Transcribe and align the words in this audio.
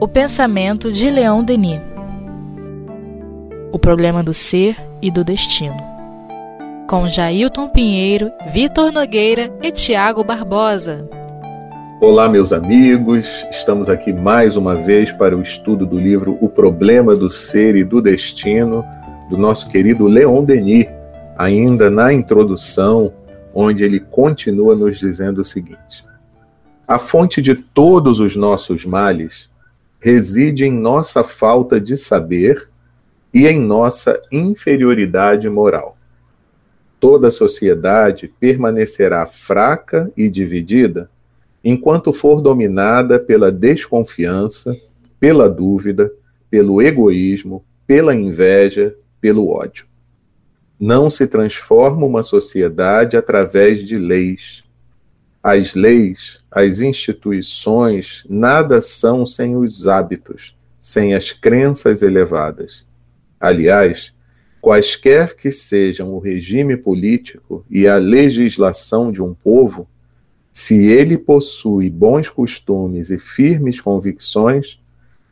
O 0.00 0.06
pensamento 0.06 0.92
de 0.92 1.10
Leão 1.10 1.42
Denis. 1.42 1.80
O 3.72 3.78
problema 3.78 4.22
do 4.22 4.32
ser 4.32 4.76
e 5.02 5.10
do 5.10 5.24
destino. 5.24 5.76
Com 6.88 7.08
Jailton 7.08 7.68
Pinheiro, 7.68 8.30
Vitor 8.52 8.92
Nogueira 8.92 9.52
e 9.62 9.72
Tiago 9.72 10.22
Barbosa. 10.22 11.08
Olá, 12.00 12.28
meus 12.28 12.52
amigos. 12.52 13.28
Estamos 13.50 13.90
aqui 13.90 14.12
mais 14.12 14.56
uma 14.56 14.76
vez 14.76 15.10
para 15.10 15.36
o 15.36 15.42
estudo 15.42 15.84
do 15.84 15.98
livro 15.98 16.38
O 16.40 16.48
Problema 16.48 17.16
do 17.16 17.28
Ser 17.28 17.74
e 17.74 17.82
do 17.82 18.00
Destino, 18.00 18.84
do 19.28 19.36
nosso 19.36 19.68
querido 19.70 20.06
Leon 20.06 20.44
Denis, 20.44 20.86
ainda 21.36 21.90
na 21.90 22.12
introdução, 22.12 23.10
onde 23.52 23.82
ele 23.82 23.98
continua 23.98 24.76
nos 24.76 24.98
dizendo 24.98 25.40
o 25.40 25.44
seguinte: 25.44 26.04
A 26.86 26.98
fonte 26.98 27.40
de 27.40 27.54
todos 27.54 28.20
os 28.20 28.36
nossos 28.36 28.84
males 28.84 29.50
reside 29.98 30.66
em 30.66 30.72
nossa 30.72 31.24
falta 31.24 31.80
de 31.80 31.96
saber 31.96 32.68
e 33.32 33.46
em 33.46 33.58
nossa 33.58 34.20
inferioridade 34.30 35.48
moral. 35.48 35.96
Toda 37.00 37.28
a 37.28 37.30
sociedade 37.30 38.32
permanecerá 38.38 39.26
fraca 39.26 40.12
e 40.16 40.28
dividida 40.28 41.10
enquanto 41.64 42.12
for 42.12 42.42
dominada 42.42 43.18
pela 43.18 43.50
desconfiança, 43.50 44.76
pela 45.18 45.48
dúvida, 45.48 46.12
pelo 46.50 46.82
egoísmo, 46.82 47.64
pela 47.86 48.14
inveja, 48.14 48.94
pelo 49.20 49.48
ódio. 49.48 49.86
Não 50.78 51.08
se 51.08 51.26
transforma 51.26 52.04
uma 52.04 52.22
sociedade 52.22 53.16
através 53.16 53.86
de 53.86 53.96
leis. 53.96 54.63
As 55.44 55.74
leis, 55.74 56.40
as 56.50 56.80
instituições, 56.80 58.24
nada 58.30 58.80
são 58.80 59.26
sem 59.26 59.54
os 59.54 59.86
hábitos, 59.86 60.56
sem 60.80 61.12
as 61.12 61.32
crenças 61.32 62.00
elevadas. 62.00 62.86
Aliás, 63.38 64.14
quaisquer 64.58 65.36
que 65.36 65.52
sejam 65.52 66.14
o 66.14 66.18
regime 66.18 66.78
político 66.78 67.62
e 67.68 67.86
a 67.86 67.98
legislação 67.98 69.12
de 69.12 69.22
um 69.22 69.34
povo, 69.34 69.86
se 70.50 70.86
ele 70.86 71.18
possui 71.18 71.90
bons 71.90 72.30
costumes 72.30 73.10
e 73.10 73.18
firmes 73.18 73.82
convicções, 73.82 74.80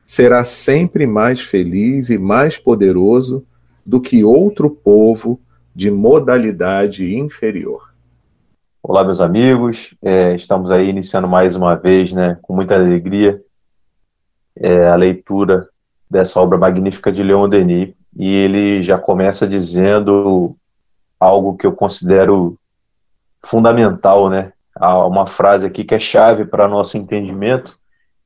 será 0.06 0.44
sempre 0.44 1.06
mais 1.06 1.40
feliz 1.40 2.10
e 2.10 2.18
mais 2.18 2.58
poderoso 2.58 3.46
do 3.86 3.98
que 3.98 4.22
outro 4.22 4.68
povo 4.68 5.40
de 5.74 5.90
modalidade 5.90 7.14
inferior. 7.14 7.91
Olá, 8.84 9.04
meus 9.04 9.20
amigos, 9.20 9.94
é, 10.02 10.34
estamos 10.34 10.72
aí 10.72 10.88
iniciando 10.88 11.28
mais 11.28 11.54
uma 11.54 11.76
vez, 11.76 12.12
né, 12.12 12.36
com 12.42 12.52
muita 12.52 12.74
alegria, 12.74 13.40
é, 14.56 14.88
a 14.88 14.96
leitura 14.96 15.68
dessa 16.10 16.40
obra 16.40 16.58
magnífica 16.58 17.12
de 17.12 17.22
Leon 17.22 17.48
Denis. 17.48 17.94
E 18.16 18.34
ele 18.34 18.82
já 18.82 18.98
começa 18.98 19.46
dizendo 19.46 20.56
algo 21.20 21.56
que 21.56 21.64
eu 21.64 21.72
considero 21.72 22.58
fundamental, 23.40 24.28
né, 24.28 24.52
há 24.74 25.06
uma 25.06 25.28
frase 25.28 25.64
aqui 25.64 25.84
que 25.84 25.94
é 25.94 26.00
chave 26.00 26.44
para 26.44 26.66
nosso 26.66 26.98
entendimento 26.98 27.78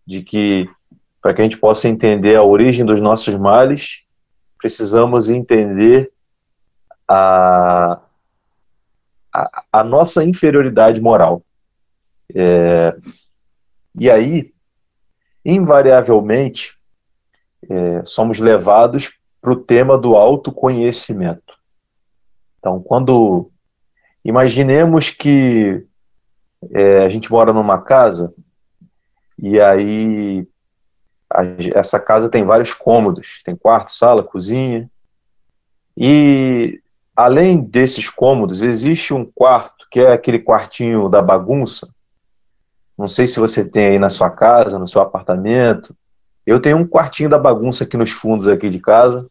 de 0.07 0.23
que 0.23 0.67
para 1.21 1.35
que 1.35 1.43
a 1.43 1.45
gente 1.45 1.59
possa 1.59 1.87
entender 1.87 2.35
a 2.35 2.43
origem 2.43 2.87
dos 2.87 2.99
nossos 2.99 3.35
males, 3.35 4.05
precisamos 4.59 5.29
entender 5.29 6.11
a, 7.07 8.01
a, 9.37 9.65
a 9.81 9.85
nossa 9.85 10.25
inferioridade 10.25 11.01
moral. 11.01 11.43
É, 12.35 12.97
e 13.99 14.11
aí, 14.11 14.53
invariavelmente, 15.45 16.77
é, 17.69 18.03
somos 18.05 18.39
levados 18.39 19.13
para 19.41 19.53
o 19.53 19.57
tema 19.57 19.99
do 19.99 20.17
autoconhecimento. 20.17 21.55
Então, 22.59 22.81
quando 22.81 23.51
imaginemos 24.25 25.11
que 25.11 25.85
é, 26.73 27.05
a 27.05 27.09
gente 27.09 27.31
mora 27.31 27.53
numa 27.53 27.81
casa 27.81 28.33
e 29.39 29.61
aí 29.61 30.49
a, 31.31 31.43
essa 31.79 32.01
casa 32.01 32.31
tem 32.31 32.43
vários 32.43 32.73
cômodos, 32.73 33.43
tem 33.45 33.55
quarto, 33.55 33.93
sala, 33.93 34.25
cozinha. 34.25 34.91
E 35.97 36.81
além 37.17 37.61
desses 37.61 38.09
cômodos, 38.09 38.63
existe 38.63 39.15
um 39.15 39.25
quarto 39.25 39.87
que 39.91 40.01
é 40.01 40.13
aquele 40.13 40.39
quartinho 40.39 41.09
da 41.09 41.23
bagunça. 41.23 41.89
Não 42.99 43.09
sei 43.09 43.27
se 43.27 43.41
você 43.41 43.65
tem 43.65 43.87
aí 43.87 43.99
na 43.99 44.11
sua 44.11 44.31
casa, 44.31 44.79
no 44.79 44.87
seu 44.87 45.01
apartamento. 45.01 45.95
Eu 46.47 46.61
tenho 46.61 46.77
um 46.77 46.87
quartinho 46.87 47.29
da 47.29 47.39
bagunça 47.39 47.85
aqui 47.85 47.97
nos 47.97 48.11
fundos 48.11 48.47
aqui 48.49 48.69
de 48.69 48.79
casa. 48.79 49.29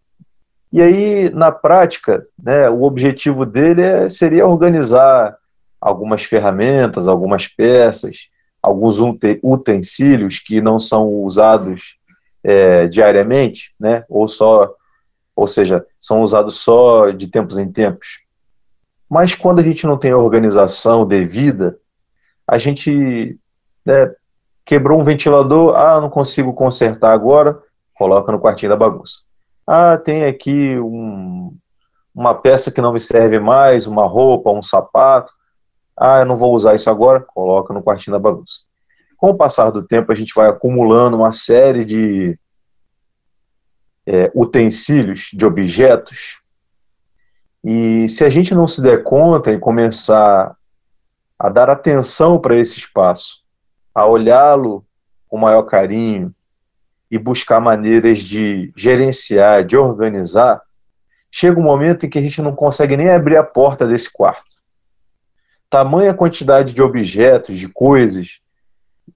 E 0.72 0.82
aí, 0.82 1.30
na 1.30 1.52
prática, 1.52 2.28
né, 2.42 2.70
o 2.70 2.84
objetivo 2.84 3.46
dele 3.46 3.82
é, 3.82 4.10
seria 4.10 4.46
organizar 4.46 5.38
algumas 5.80 6.24
ferramentas, 6.24 7.08
algumas 7.08 7.48
peças, 7.48 8.30
alguns 8.62 9.00
utensílios 9.44 10.40
que 10.40 10.60
não 10.60 10.80
são 10.80 11.08
usados 11.24 11.98
é, 12.44 12.88
diariamente, 12.88 13.74
né? 13.80 14.04
Ou 14.10 14.28
só, 14.28 14.74
ou 15.36 15.48
seja, 15.48 15.86
são 16.00 16.22
usados 16.22 16.60
só 16.60 17.10
de 17.10 17.28
tempos 17.28 17.58
em 17.58 17.72
tempos. 17.72 18.20
Mas 19.10 19.36
quando 19.36 19.60
a 19.60 19.64
gente 19.64 19.86
não 19.86 19.98
tem 19.98 20.14
organização 20.14 21.06
devida, 21.06 21.78
a 22.48 22.58
gente 22.58 23.38
né, 23.86 24.14
quebrou 24.66 25.00
um 25.00 25.04
ventilador, 25.04 25.78
ah, 25.78 26.00
não 26.00 26.10
consigo 26.10 26.54
consertar 26.54 27.12
agora, 27.12 27.62
coloca 27.94 28.32
no 28.32 28.40
quartinho 28.40 28.72
da 28.72 28.78
bagunça. 28.78 29.20
Ah, 29.68 29.98
tem 29.98 30.26
aqui 30.26 30.80
um, 30.80 31.56
uma 32.14 32.34
peça 32.34 32.72
que 32.72 32.82
não 32.82 32.94
me 32.94 33.00
serve 33.00 33.40
mais, 33.40 33.88
uma 33.88 34.06
roupa, 34.08 34.52
um 34.52 34.64
sapato, 34.64 35.32
ah, 35.98 36.20
eu 36.20 36.26
não 36.26 36.38
vou 36.38 36.54
usar 36.54 36.76
isso 36.76 36.90
agora, 36.90 37.22
coloca 37.22 37.74
no 37.74 37.82
quartinho 37.82 38.16
da 38.16 38.20
bagunça. 38.20 38.60
Com 39.18 39.30
o 39.30 39.36
passar 39.36 39.72
do 39.72 39.84
tempo, 39.84 40.12
a 40.12 40.16
gente 40.16 40.34
vai 40.36 40.48
acumulando 40.48 41.18
uma 41.18 41.32
série 41.32 41.86
de 41.86 42.38
é, 44.06 44.32
utensílios, 44.34 45.30
de 45.34 45.46
objetos, 45.46 46.40
e 47.64 48.08
se 48.08 48.24
a 48.24 48.30
gente 48.30 48.54
não 48.54 48.68
se 48.68 48.82
der 48.82 49.04
conta 49.04 49.52
e 49.52 49.60
começar 49.60 50.56
a 51.38 51.50
dar 51.50 51.70
atenção 51.70 52.40
para 52.40 52.56
esse 52.56 52.78
espaço, 52.78 53.44
a 53.94 54.06
olhá-lo 54.06 54.86
com 55.28 55.38
maior 55.38 55.64
carinho 55.64 56.34
e 57.10 57.18
buscar 57.18 57.60
maneiras 57.60 58.20
de 58.20 58.72
gerenciar, 58.76 59.66
de 59.66 59.76
organizar, 59.76 60.62
chega 61.32 61.60
um 61.60 61.64
momento 61.64 62.06
em 62.06 62.10
que 62.10 62.20
a 62.20 62.22
gente 62.22 62.42
não 62.42 62.56
consegue 62.56 62.96
nem 62.96 63.10
abrir 63.10 63.38
a 63.38 63.44
porta 63.44 63.88
desse 63.88 64.12
quarto 64.12 64.56
tamanha 65.76 66.14
quantidade 66.14 66.74
de 66.74 66.82
objetos, 66.82 67.60
de 67.60 67.68
coisas 67.68 68.40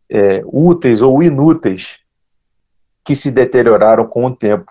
é, 0.09 0.41
úteis 0.45 1.01
ou 1.01 1.23
inúteis 1.23 1.99
que 3.01 3.15
se 3.15 3.31
deterioraram 3.31 4.05
com 4.05 4.25
o 4.25 4.35
tempo. 4.35 4.69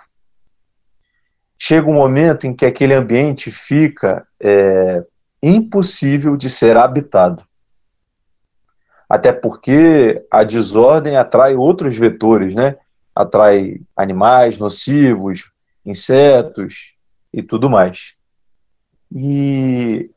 Chega 1.58 1.88
um 1.88 1.94
momento 1.94 2.46
em 2.46 2.54
que 2.54 2.64
aquele 2.64 2.94
ambiente 2.94 3.50
fica 3.50 4.24
é, 4.40 5.04
impossível 5.42 6.36
de 6.36 6.48
ser 6.48 6.76
habitado. 6.76 7.42
Até 9.08 9.32
porque 9.32 10.24
a 10.30 10.44
desordem 10.44 11.16
atrai 11.16 11.54
outros 11.54 11.96
vetores, 11.96 12.54
né? 12.54 12.76
Atrai 13.14 13.80
animais 13.96 14.58
nocivos, 14.58 15.50
insetos 15.84 16.94
e 17.32 17.42
tudo 17.42 17.70
mais. 17.70 18.14
E 19.10 20.10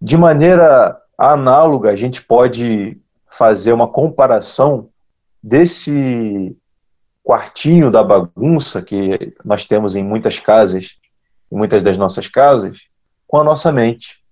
de 0.00 0.16
maneira 0.16 1.00
análoga, 1.16 1.90
a 1.90 1.96
gente 1.96 2.22
pode 2.22 2.98
fazer 3.30 3.72
uma 3.72 3.86
comparação 3.86 4.88
desse 5.42 6.56
quartinho 7.26 7.90
da 7.90 8.04
bagunça 8.04 8.80
que 8.80 9.34
nós 9.44 9.64
temos 9.64 9.96
em 9.96 10.04
muitas 10.04 10.38
casas, 10.38 10.96
em 11.50 11.56
muitas 11.56 11.82
das 11.82 11.98
nossas 11.98 12.28
casas, 12.28 12.82
com 13.26 13.40
a 13.40 13.42
nossa 13.42 13.72
mente. 13.72 14.22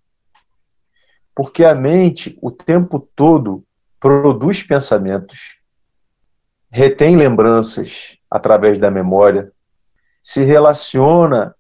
Porque 1.35 1.64
a 1.64 1.75
mente, 1.75 2.38
o 2.41 2.52
tempo 2.52 3.00
todo, 3.17 3.64
produz 3.99 4.62
pensamentos, 4.62 5.58
retém 6.70 7.17
lembranças 7.17 8.17
através 8.31 8.79
da 8.79 8.93
memória, 8.93 9.50
se 10.23 10.44
relaciona 10.44 11.52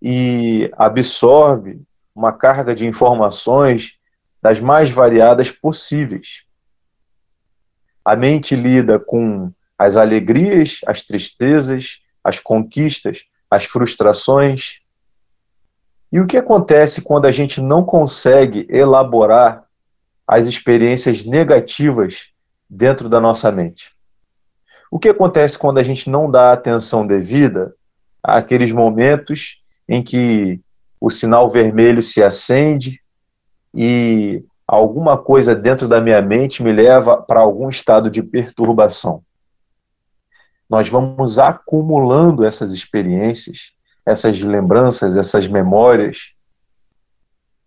e 0.00 0.70
absorve 0.78 1.82
uma 2.14 2.32
carga 2.32 2.74
de 2.74 2.86
informações 2.86 3.98
das 4.40 4.58
mais 4.58 4.90
variadas 4.90 5.50
possíveis. 5.50 6.46
A 8.02 8.16
mente 8.16 8.56
lida 8.56 8.98
com 8.98 9.52
as 9.82 9.96
alegrias, 9.96 10.78
as 10.86 11.02
tristezas, 11.02 12.00
as 12.22 12.38
conquistas, 12.38 13.24
as 13.50 13.64
frustrações. 13.64 14.80
E 16.12 16.20
o 16.20 16.26
que 16.26 16.36
acontece 16.36 17.02
quando 17.02 17.26
a 17.26 17.32
gente 17.32 17.60
não 17.60 17.84
consegue 17.84 18.64
elaborar 18.70 19.64
as 20.24 20.46
experiências 20.46 21.24
negativas 21.24 22.28
dentro 22.70 23.08
da 23.08 23.20
nossa 23.20 23.50
mente. 23.50 23.90
O 24.88 25.00
que 25.00 25.08
acontece 25.08 25.58
quando 25.58 25.78
a 25.78 25.82
gente 25.82 26.08
não 26.08 26.30
dá 26.30 26.52
atenção 26.52 27.04
devida 27.04 27.74
àqueles 28.22 28.70
momentos 28.70 29.62
em 29.88 30.00
que 30.00 30.60
o 31.00 31.10
sinal 31.10 31.50
vermelho 31.50 32.04
se 32.04 32.22
acende 32.22 33.00
e 33.74 34.44
alguma 34.64 35.18
coisa 35.18 35.56
dentro 35.56 35.88
da 35.88 36.00
minha 36.00 36.22
mente 36.22 36.62
me 36.62 36.70
leva 36.70 37.20
para 37.20 37.40
algum 37.40 37.68
estado 37.68 38.08
de 38.08 38.22
perturbação? 38.22 39.24
Nós 40.72 40.88
vamos 40.88 41.38
acumulando 41.38 42.46
essas 42.46 42.72
experiências, 42.72 43.72
essas 44.06 44.40
lembranças, 44.40 45.18
essas 45.18 45.46
memórias 45.46 46.32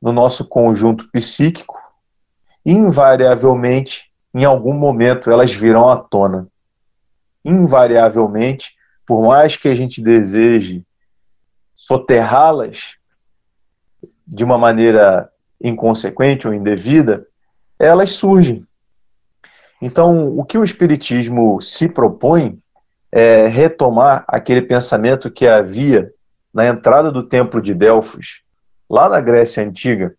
no 0.02 0.12
nosso 0.12 0.44
conjunto 0.44 1.08
psíquico, 1.12 1.80
invariavelmente, 2.66 4.12
em 4.34 4.44
algum 4.44 4.74
momento, 4.74 5.30
elas 5.30 5.54
virão 5.54 5.88
à 5.88 5.98
tona. 5.98 6.48
Invariavelmente, 7.46 8.76
por 9.06 9.22
mais 9.22 9.56
que 9.56 9.68
a 9.68 9.76
gente 9.76 10.02
deseje 10.02 10.84
soterrá-las 11.76 12.98
de 14.26 14.44
uma 14.44 14.58
maneira 14.58 15.30
inconsequente 15.62 16.48
ou 16.48 16.56
indevida, 16.56 17.28
elas 17.78 18.14
surgem. 18.14 18.66
Então, 19.80 20.36
o 20.36 20.44
que 20.44 20.58
o 20.58 20.64
Espiritismo 20.64 21.62
se 21.62 21.88
propõe 21.88 22.60
é 23.12 23.48
retomar 23.48 24.24
aquele 24.28 24.62
pensamento 24.62 25.32
que 25.32 25.48
havia 25.48 26.12
na 26.54 26.68
entrada 26.68 27.12
do 27.12 27.24
Templo 27.24 27.62
de 27.62 27.74
Delfos, 27.74 28.44
lá 28.90 29.10
na 29.10 29.20
Grécia 29.20 29.64
Antiga, 29.64 30.16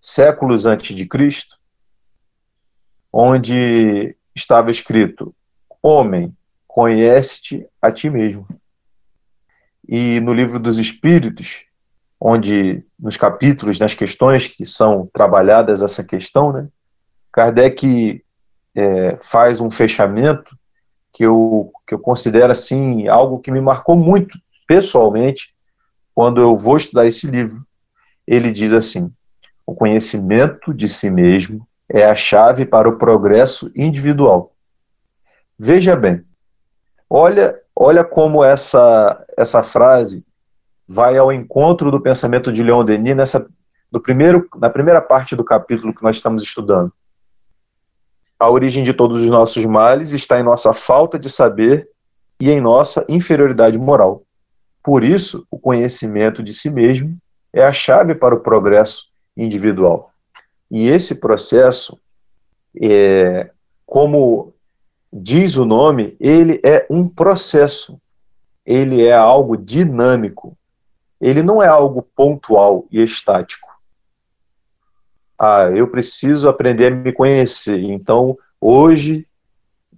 séculos 0.00 0.66
antes 0.66 0.96
de 0.96 1.06
Cristo, 1.06 1.56
onde 3.12 4.16
estava 4.34 4.70
escrito: 4.70 5.34
Homem, 5.82 6.34
conhece-te 6.66 7.66
a 7.80 7.90
ti 7.90 8.08
mesmo. 8.08 8.46
E 9.88 10.20
no 10.20 10.32
livro 10.32 10.58
dos 10.58 10.78
Espíritos, 10.78 11.64
onde 12.20 12.84
nos 12.98 13.16
capítulos, 13.16 13.78
nas 13.78 13.94
questões 13.94 14.46
que 14.46 14.66
são 14.66 15.08
trabalhadas 15.12 15.82
essa 15.82 16.04
questão, 16.04 16.52
né, 16.52 16.68
Kardec 17.32 18.22
é, 18.74 19.16
faz 19.16 19.60
um 19.60 19.70
fechamento 19.70 20.56
que 21.12 21.24
eu, 21.24 21.72
que 21.86 21.94
eu 21.94 21.98
considero 21.98 22.52
assim 22.52 23.08
algo 23.08 23.40
que 23.40 23.50
me 23.50 23.60
marcou 23.60 23.96
muito 23.96 24.38
pessoalmente 24.66 25.54
quando 26.14 26.40
eu 26.40 26.56
vou 26.56 26.76
estudar 26.76 27.06
esse 27.06 27.26
livro, 27.26 27.64
ele 28.26 28.50
diz 28.50 28.72
assim: 28.72 29.12
o 29.66 29.74
conhecimento 29.74 30.72
de 30.74 30.88
si 30.88 31.10
mesmo 31.10 31.66
é 31.88 32.04
a 32.04 32.14
chave 32.14 32.64
para 32.64 32.88
o 32.88 32.98
progresso 32.98 33.70
individual. 33.74 34.52
Veja 35.58 35.96
bem, 35.96 36.22
olha, 37.08 37.58
olha 37.74 38.04
como 38.04 38.44
essa, 38.44 39.24
essa 39.36 39.62
frase 39.62 40.24
vai 40.86 41.16
ao 41.16 41.32
encontro 41.32 41.90
do 41.90 42.00
pensamento 42.00 42.52
de 42.52 42.62
Leon 42.62 42.84
Denis 42.84 43.16
nessa, 43.16 43.46
do 43.90 44.00
primeiro, 44.00 44.48
na 44.56 44.70
primeira 44.70 45.00
parte 45.00 45.36
do 45.36 45.44
capítulo 45.44 45.94
que 45.94 46.02
nós 46.02 46.16
estamos 46.16 46.42
estudando. 46.42 46.92
A 48.40 48.50
origem 48.50 48.82
de 48.82 48.94
todos 48.94 49.20
os 49.20 49.26
nossos 49.26 49.64
males 49.66 50.12
está 50.12 50.40
em 50.40 50.42
nossa 50.42 50.72
falta 50.72 51.18
de 51.18 51.28
saber 51.28 51.88
e 52.40 52.50
em 52.50 52.58
nossa 52.58 53.04
inferioridade 53.06 53.76
moral. 53.76 54.22
Por 54.82 55.04
isso, 55.04 55.46
o 55.50 55.58
conhecimento 55.58 56.42
de 56.42 56.54
si 56.54 56.70
mesmo 56.70 57.18
é 57.52 57.62
a 57.62 57.72
chave 57.72 58.14
para 58.14 58.34
o 58.34 58.40
progresso 58.40 59.10
individual. 59.36 60.10
E 60.70 60.88
esse 60.88 61.20
processo, 61.20 62.00
é, 62.80 63.50
como 63.84 64.54
diz 65.12 65.56
o 65.56 65.66
nome, 65.66 66.16
ele 66.18 66.60
é 66.64 66.86
um 66.88 67.06
processo, 67.06 68.00
ele 68.64 69.04
é 69.04 69.12
algo 69.12 69.54
dinâmico, 69.54 70.56
ele 71.20 71.42
não 71.42 71.62
é 71.62 71.66
algo 71.66 72.00
pontual 72.16 72.86
e 72.90 73.02
estático. 73.02 73.69
Ah, 75.42 75.70
eu 75.74 75.88
preciso 75.88 76.50
aprender 76.50 76.92
a 76.92 76.94
me 76.94 77.14
conhecer, 77.14 77.80
então 77.80 78.36
hoje, 78.60 79.26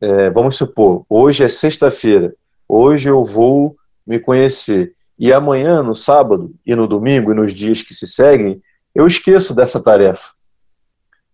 é, 0.00 0.30
vamos 0.30 0.54
supor, 0.54 1.04
hoje 1.08 1.42
é 1.42 1.48
sexta-feira, 1.48 2.32
hoje 2.68 3.10
eu 3.10 3.24
vou 3.24 3.76
me 4.06 4.20
conhecer. 4.20 4.94
E 5.18 5.32
amanhã, 5.32 5.82
no 5.82 5.96
sábado, 5.96 6.54
e 6.64 6.76
no 6.76 6.86
domingo, 6.86 7.32
e 7.32 7.34
nos 7.34 7.52
dias 7.52 7.82
que 7.82 7.92
se 7.92 8.06
seguem, 8.06 8.62
eu 8.94 9.04
esqueço 9.04 9.52
dessa 9.52 9.82
tarefa. 9.82 10.30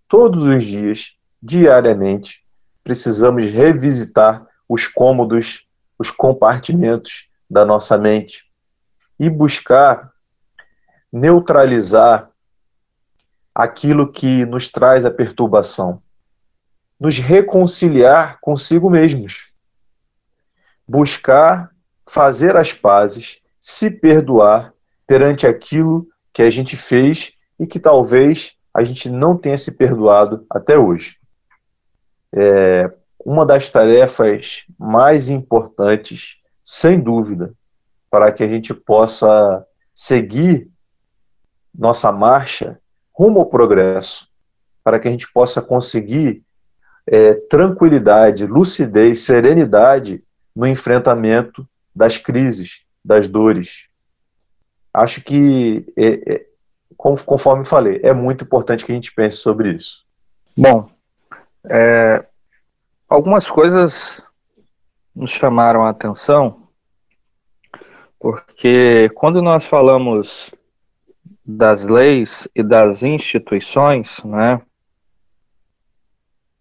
Todos 0.09 0.45
os 0.45 0.65
dias, 0.65 1.19
diariamente, 1.43 2.43
precisamos 2.83 3.45
revisitar 3.45 4.47
os 4.67 4.87
cômodos, 4.87 5.67
os 5.99 6.11
compartimentos 6.11 7.29
da 7.49 7.63
nossa 7.63 7.99
mente 7.99 8.47
e 9.21 9.29
buscar 9.29 10.11
neutralizar 11.13 12.28
aquilo 13.59 14.13
que 14.13 14.47
nos 14.47 14.71
traz 14.71 15.05
a 15.05 15.11
perturbação, 15.11 16.01
nos 16.99 17.19
reconciliar 17.19 18.39
consigo 18.41 18.89
mesmos, 18.89 19.53
buscar 20.87 21.73
fazer 22.09 22.57
as 22.57 22.73
pazes 22.73 23.41
se 23.61 23.91
perdoar 23.91 24.73
perante 25.09 25.45
aquilo 25.45 26.07
que 26.33 26.41
a 26.41 26.49
gente 26.49 26.77
fez 26.77 27.33
e 27.59 27.67
que 27.67 27.81
talvez 27.81 28.53
a 28.73 28.85
gente 28.85 29.11
não 29.11 29.37
tenha 29.37 29.59
se 29.59 29.73
perdoado 29.73 30.47
até 30.49 30.79
hoje. 30.79 31.17
É 32.33 32.89
uma 33.27 33.45
das 33.45 33.69
tarefas 33.71 34.63
mais 34.79 35.29
importantes, 35.31 36.37
sem 36.65 37.01
dúvida, 37.01 37.53
para 38.09 38.31
que 38.31 38.45
a 38.45 38.49
gente 38.49 38.73
possa 38.73 39.67
seguir 39.97 40.71
nossa 41.75 42.13
marcha 42.13 42.81
rumo 43.19 43.41
ao 43.41 43.47
progresso, 43.47 44.29
para 44.85 45.01
que 45.01 45.09
a 45.09 45.11
gente 45.11 45.31
possa 45.33 45.61
conseguir 45.61 46.45
é, 47.05 47.35
tranquilidade, 47.35 48.47
lucidez, 48.47 49.25
serenidade 49.25 50.23
no 50.55 50.69
enfrentamento 50.69 51.69
das 51.93 52.17
crises, 52.17 52.83
das 53.05 53.27
dores. 53.27 53.89
Acho 54.95 55.21
que, 55.25 55.85
é, 55.97 56.33
é, 56.33 56.47
conforme 56.97 57.65
falei, 57.65 57.99
é 58.05 58.13
muito 58.13 58.45
importante 58.45 58.85
que 58.85 58.93
a 58.93 58.95
gente 58.95 59.13
pense 59.13 59.39
sobre 59.39 59.73
isso. 59.73 60.07
Bom, 60.57 60.89
é, 61.65 62.25
algumas 63.09 63.51
coisas 63.51 64.23
nos 65.13 65.33
chamaram 65.33 65.83
a 65.83 65.91
atenção, 65.91 66.69
porque 68.21 69.11
quando 69.17 69.43
nós 69.43 69.65
falamos 69.65 70.53
das 71.51 71.85
leis 71.85 72.47
e 72.55 72.63
das 72.63 73.03
instituições, 73.03 74.23
né, 74.23 74.61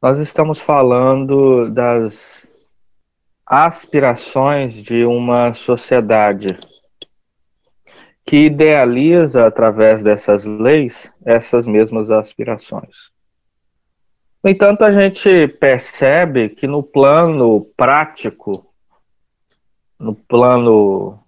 nós 0.02 0.18
estamos 0.18 0.62
falando 0.62 1.70
das 1.70 2.48
aspirações 3.46 4.76
de 4.76 5.04
uma 5.04 5.54
sociedade 5.54 6.58
que 8.26 8.46
idealiza, 8.46 9.46
através 9.46 10.04
dessas 10.04 10.46
leis, 10.46 11.14
essas 11.26 11.68
mesmas 11.68 12.10
aspirações. 12.10 13.12
No 14.42 14.50
entanto, 14.50 14.86
a 14.86 14.92
gente 14.92 15.50
percebe 15.60 16.48
que 16.48 16.66
no 16.66 16.82
plano 16.82 17.66
prático, 17.76 18.66
no 20.00 20.16
plano 20.16 21.20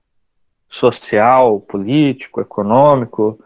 social, 0.69 1.59
político, 1.59 2.39
econômico, 2.39 3.37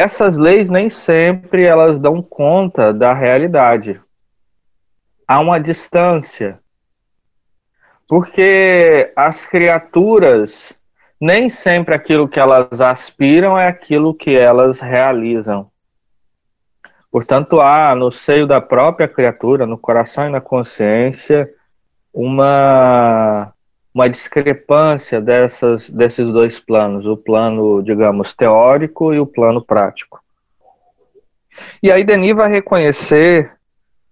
essas 0.00 0.36
leis 0.36 0.68
nem 0.68 0.88
sempre 0.88 1.64
elas 1.64 1.98
dão 1.98 2.22
conta 2.22 2.92
da 2.92 3.12
realidade. 3.12 4.00
Há 5.28 5.38
uma 5.38 5.60
distância 5.60 6.58
porque 8.10 9.12
as 9.14 9.46
criaturas, 9.46 10.76
nem 11.20 11.48
sempre 11.48 11.94
aquilo 11.94 12.28
que 12.28 12.40
elas 12.40 12.80
aspiram 12.80 13.56
é 13.56 13.68
aquilo 13.68 14.12
que 14.12 14.34
elas 14.36 14.80
realizam. 14.80 15.70
Portanto, 17.08 17.60
há 17.60 17.94
no 17.94 18.10
seio 18.10 18.48
da 18.48 18.60
própria 18.60 19.06
criatura, 19.06 19.64
no 19.64 19.78
coração 19.78 20.26
e 20.26 20.30
na 20.30 20.40
consciência, 20.40 21.48
uma, 22.12 23.52
uma 23.92 24.08
discrepância 24.08 25.20
dessas, 25.20 25.90
desses 25.90 26.30
dois 26.30 26.60
planos, 26.60 27.06
o 27.06 27.16
plano, 27.16 27.82
digamos, 27.82 28.34
teórico 28.34 29.12
e 29.12 29.18
o 29.18 29.26
plano 29.26 29.64
prático. 29.64 30.20
E 31.82 31.90
aí 31.90 32.04
Denis 32.04 32.34
vai 32.34 32.48
reconhecer 32.48 33.52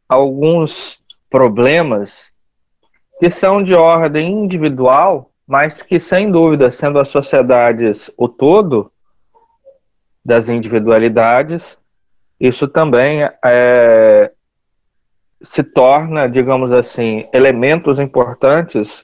alguns 0.09 0.99
problemas 1.31 2.33
que 3.21 3.31
são 3.31 3.63
de 3.63 3.75
ordem 3.75 4.31
individual, 4.31 5.31
mas 5.47 5.83
que, 5.83 5.99
sem 6.01 6.31
dúvida, 6.31 6.71
sendo 6.71 6.99
as 6.99 7.09
sociedades 7.09 8.11
o 8.17 8.29
todo 8.29 8.93
das 10.25 10.49
individualidades, 10.49 11.79
isso 12.39 12.69
também 12.69 13.29
é, 13.45 14.31
se 15.41 15.63
torna, 15.63 16.29
digamos 16.29 16.71
assim, 16.73 17.29
elementos 17.33 17.99
importantes 17.99 19.03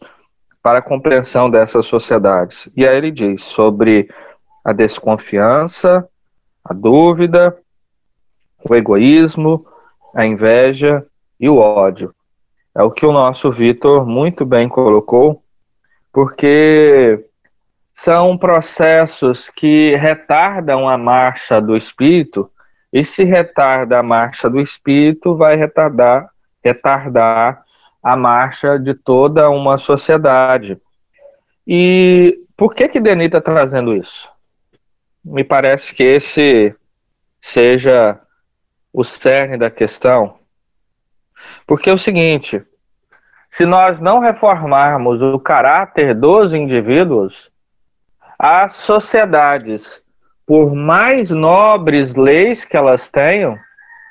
para 0.65 0.79
a 0.79 0.83
compreensão 0.83 1.51
dessas 1.51 1.85
sociedades. 1.85 2.71
E 2.75 2.89
aí 2.89 2.97
ele 2.97 3.11
diz 3.11 3.43
sobre 3.43 4.09
a 4.65 4.73
desconfiança, 4.73 6.09
a 6.65 6.73
dúvida, 6.73 7.55
o 8.67 8.75
egoísmo, 8.75 9.67
a 10.15 10.25
inveja 10.25 11.05
e 11.39 11.51
o 11.51 11.59
ódio. 11.59 12.15
É 12.75 12.83
o 12.83 12.91
que 12.91 13.05
o 13.05 13.13
nosso 13.13 13.53
Vitor 13.53 14.07
muito 14.07 14.47
bem 14.47 14.67
colocou, 14.67 15.43
porque 16.11 17.23
são 17.93 18.39
processos 18.39 19.51
que 19.51 19.95
retardam 19.97 20.89
a 20.89 20.97
marcha 20.97 21.61
do 21.61 21.77
espírito, 21.77 22.51
e 22.91 23.05
se 23.05 23.23
retarda 23.23 23.99
a 23.99 24.03
marcha 24.03 24.49
do 24.49 24.59
espírito, 24.59 25.37
vai 25.37 25.57
retardar, 25.57 26.31
retardar 26.65 27.64
a 28.05 28.17
marcha 28.17 28.79
de 28.79 28.93
toda 28.93 29.49
uma 29.49 29.79
sociedade. 29.79 30.79
E 31.67 32.39
por 32.55 32.75
que 32.75 32.87
que 32.87 33.01
Denis 33.01 33.27
está 33.27 33.41
trazendo 33.41 33.97
isso? 33.97 34.29
Me 35.25 35.43
parece 35.43 35.95
que 35.95 36.03
esse 36.03 36.77
seja 37.41 38.21
o 38.93 39.03
cerne 39.03 39.57
da 39.57 39.71
questão. 39.71 40.37
Porque 41.67 41.89
é 41.89 41.93
o 41.93 41.99
seguinte, 41.99 42.63
se 43.51 43.65
nós 43.65 44.01
não 44.01 44.19
reformarmos 44.19 45.23
o 45.23 45.39
caráter 45.39 46.15
dos 46.15 46.53
indivíduos, 46.53 47.51
as 48.39 48.75
sociedades, 48.75 50.03
por 50.47 50.75
mais 50.75 51.31
nobres 51.31 52.15
leis 52.15 52.65
que 52.65 52.77
elas 52.77 53.09
tenham, 53.09 53.59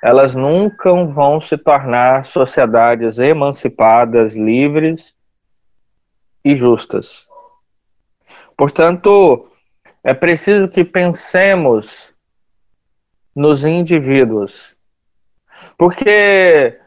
elas 0.04 0.36
nunca 0.36 0.92
vão 1.06 1.40
se 1.40 1.58
tornar 1.58 2.26
sociedades 2.26 3.20
emancipadas, 3.20 4.36
livres 4.36 5.16
e 6.44 6.58
justas. 6.58 7.26
Portanto, 8.58 9.50
é 10.04 10.14
preciso 10.14 10.68
que 10.68 10.84
pensemos 10.84 12.14
nos 13.34 13.64
indivíduos. 13.64 14.76
Porque 15.78 16.78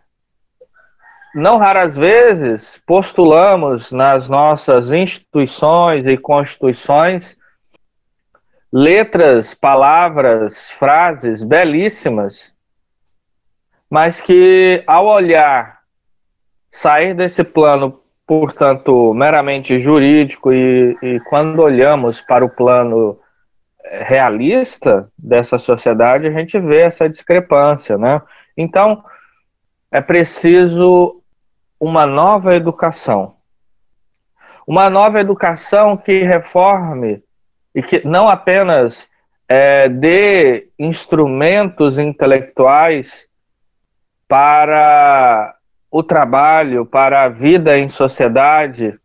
não 1.35 1.57
raras 1.57 1.97
vezes 1.97 2.79
postulamos 2.87 3.93
nas 3.93 4.29
nossas 4.29 4.93
instituições 4.93 6.07
e 6.07 6.19
constituições 6.19 7.35
letras, 8.71 9.55
palavras, 9.55 10.71
frases 10.73 11.43
belíssimas 11.43 12.55
mas 13.91 14.21
que 14.21 14.83
ao 14.87 15.07
olhar, 15.07 15.81
sair 16.71 17.15
desse 17.15 17.45
plano, 17.45 18.01
portanto, 18.27 19.15
meramente 19.15 19.79
jurídico 19.79 20.53
e, 20.53 20.97
e 21.03 21.21
quando 21.21 21.63
olhamos 21.63 22.21
para 22.21 22.45
o 22.45 22.51
plano 22.51 23.19
eh, 23.85 24.05
realista 24.05 25.09
dessa 25.17 25.59
sociedade, 25.59 26.27
a 26.27 26.33
gente 26.33 26.59
vê 26.59 26.81
essa 26.81 27.09
discrepância, 27.09 27.97
né? 27.97 28.21
Então, 28.57 29.03
é 29.91 30.01
preciso 30.01 31.23
uma 31.79 32.07
nova 32.07 32.55
educação. 32.55 33.37
Uma 34.67 34.91
nova 34.91 35.21
educação 35.21 35.97
que 35.97 36.23
reforme 36.23 37.23
e 37.75 37.83
que 37.83 38.05
não 38.05 38.29
apenas 38.29 39.09
é, 39.49 39.89
dê 39.89 40.69
instrumentos 40.79 41.99
intelectuais 41.99 43.29
para 44.29 45.55
o 45.91 46.03
trabalho, 46.03 46.85
para 46.85 47.25
a 47.25 47.29
vida 47.29 47.79
em 47.79 47.89
sociedade, 47.89 48.99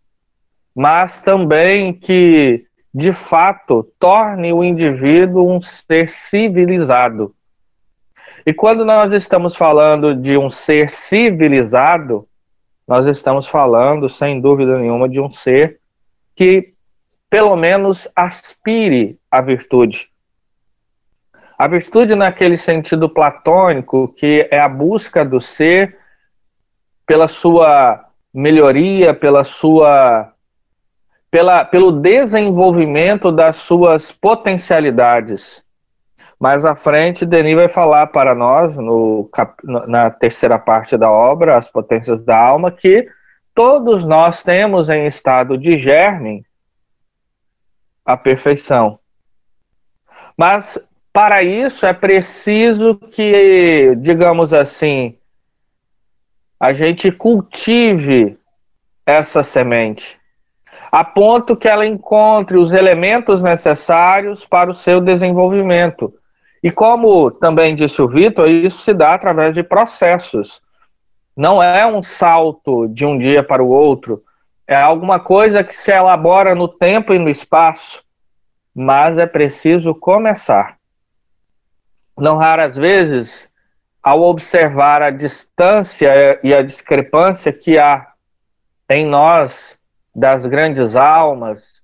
mas 0.75 1.21
também 1.21 1.93
que, 1.93 2.65
de 2.93 3.13
fato, 3.13 3.89
torne 3.99 4.51
o 4.51 4.63
indivíduo 4.63 5.49
um 5.49 5.61
ser 5.61 6.09
civilizado. 6.09 7.33
E 8.45 8.53
quando 8.53 8.83
nós 8.83 9.13
estamos 9.13 9.55
falando 9.55 10.15
de 10.15 10.37
um 10.37 10.49
ser 10.49 10.89
civilizado, 10.89 12.27
nós 12.87 13.05
estamos 13.05 13.47
falando, 13.47 14.09
sem 14.09 14.41
dúvida 14.41 14.77
nenhuma, 14.77 15.07
de 15.07 15.21
um 15.21 15.31
ser 15.31 15.79
que, 16.35 16.71
pelo 17.29 17.55
menos, 17.55 18.07
aspire 18.15 19.17
à 19.29 19.39
virtude. 19.39 20.11
A 21.62 21.68
virtude, 21.68 22.15
naquele 22.15 22.58
sentido 22.58 23.08
platônico, 23.08 24.08
que 24.18 24.48
é 24.50 24.60
a 24.60 24.68
busca 24.68 25.24
do 25.24 25.39
ser 25.39 25.96
pela 27.06 27.27
sua 27.27 28.03
melhoria, 28.34 29.13
pela 29.13 29.44
sua 29.44 30.34
pela, 31.30 31.63
pelo 31.63 31.91
desenvolvimento 31.91 33.32
das 33.32 33.58
suas 33.58 34.12
potencialidades. 34.12 35.63
Mais 36.39 36.65
à 36.65 36.75
frente, 36.75 37.27
Denis 37.27 37.56
vai 37.56 37.70
falar 37.70 38.08
para 38.08 38.34
nós, 38.34 38.75
no, 38.75 39.30
na 39.88 40.10
terceira 40.10 40.58
parte 40.58 40.98
da 40.98 41.12
obra, 41.12 41.58
As 41.58 41.70
Potências 41.70 42.24
da 42.24 42.36
Alma, 42.36 42.72
que 42.72 43.08
todos 43.53 44.03
nós 44.03 44.41
temos 44.41 44.89
em 44.89 45.06
estado 45.06 45.56
de 45.60 45.77
germe 45.77 46.44
a 48.03 48.18
perfeição. 48.18 48.98
Mas 50.36 50.80
para 51.13 51.44
isso 51.44 51.86
é 51.86 51.94
preciso 51.94 52.96
que, 52.96 53.96
digamos 53.98 54.53
assim, 54.53 55.18
a 56.60 56.74
gente 56.74 57.12
cultive 57.12 58.38
essa 59.06 59.44
semente, 59.44 60.20
a 60.91 61.03
ponto 61.03 61.56
que 61.56 61.68
ela 61.68 61.86
encontre 61.86 62.58
os 62.58 62.72
elementos 62.72 63.41
necessários 63.41 64.46
para 64.46 64.70
o 64.70 64.75
seu 64.75 65.01
desenvolvimento. 65.01 66.13
E 66.63 66.70
como 66.70 67.32
também 67.32 67.75
disse 67.75 68.01
o 68.01 68.08
Vitor, 68.08 68.48
isso 68.48 68.77
se 68.80 68.94
dá 68.94 69.15
através 69.15 69.56
de 69.56 69.63
processos. 69.63 70.62
Não 71.36 71.62
é 71.62 71.86
um 71.86 72.03
salto 72.03 72.88
de 72.88 73.06
um 73.06 73.18
dia 73.18 73.41
para 73.41 73.63
o 73.63 73.70
outro, 73.70 74.24
é 74.68 74.75
alguma 74.75 75.20
coisa 75.20 75.63
que 75.63 75.75
se 75.75 75.91
elabora 75.91 76.53
no 76.53 76.68
tempo 76.68 77.13
e 77.13 77.20
no 77.20 77.30
espaço, 77.30 78.03
mas 78.74 79.18
é 79.18 79.25
preciso 79.25 79.96
começar. 79.96 80.80
Não 82.18 82.38
raras 82.38 82.75
vezes, 82.75 83.50
ao 84.01 84.22
observar 84.22 85.01
a 85.01 85.12
distância 85.12 86.39
e 86.44 86.53
a 86.53 86.62
discrepância 86.62 87.53
que 87.53 87.77
há 87.77 88.08
em 88.89 89.06
nós 89.06 89.77
das 90.13 90.46
grandes 90.46 90.96
almas, 90.96 91.82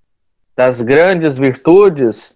das 0.56 0.82
grandes 0.82 1.38
virtudes, 1.38 2.36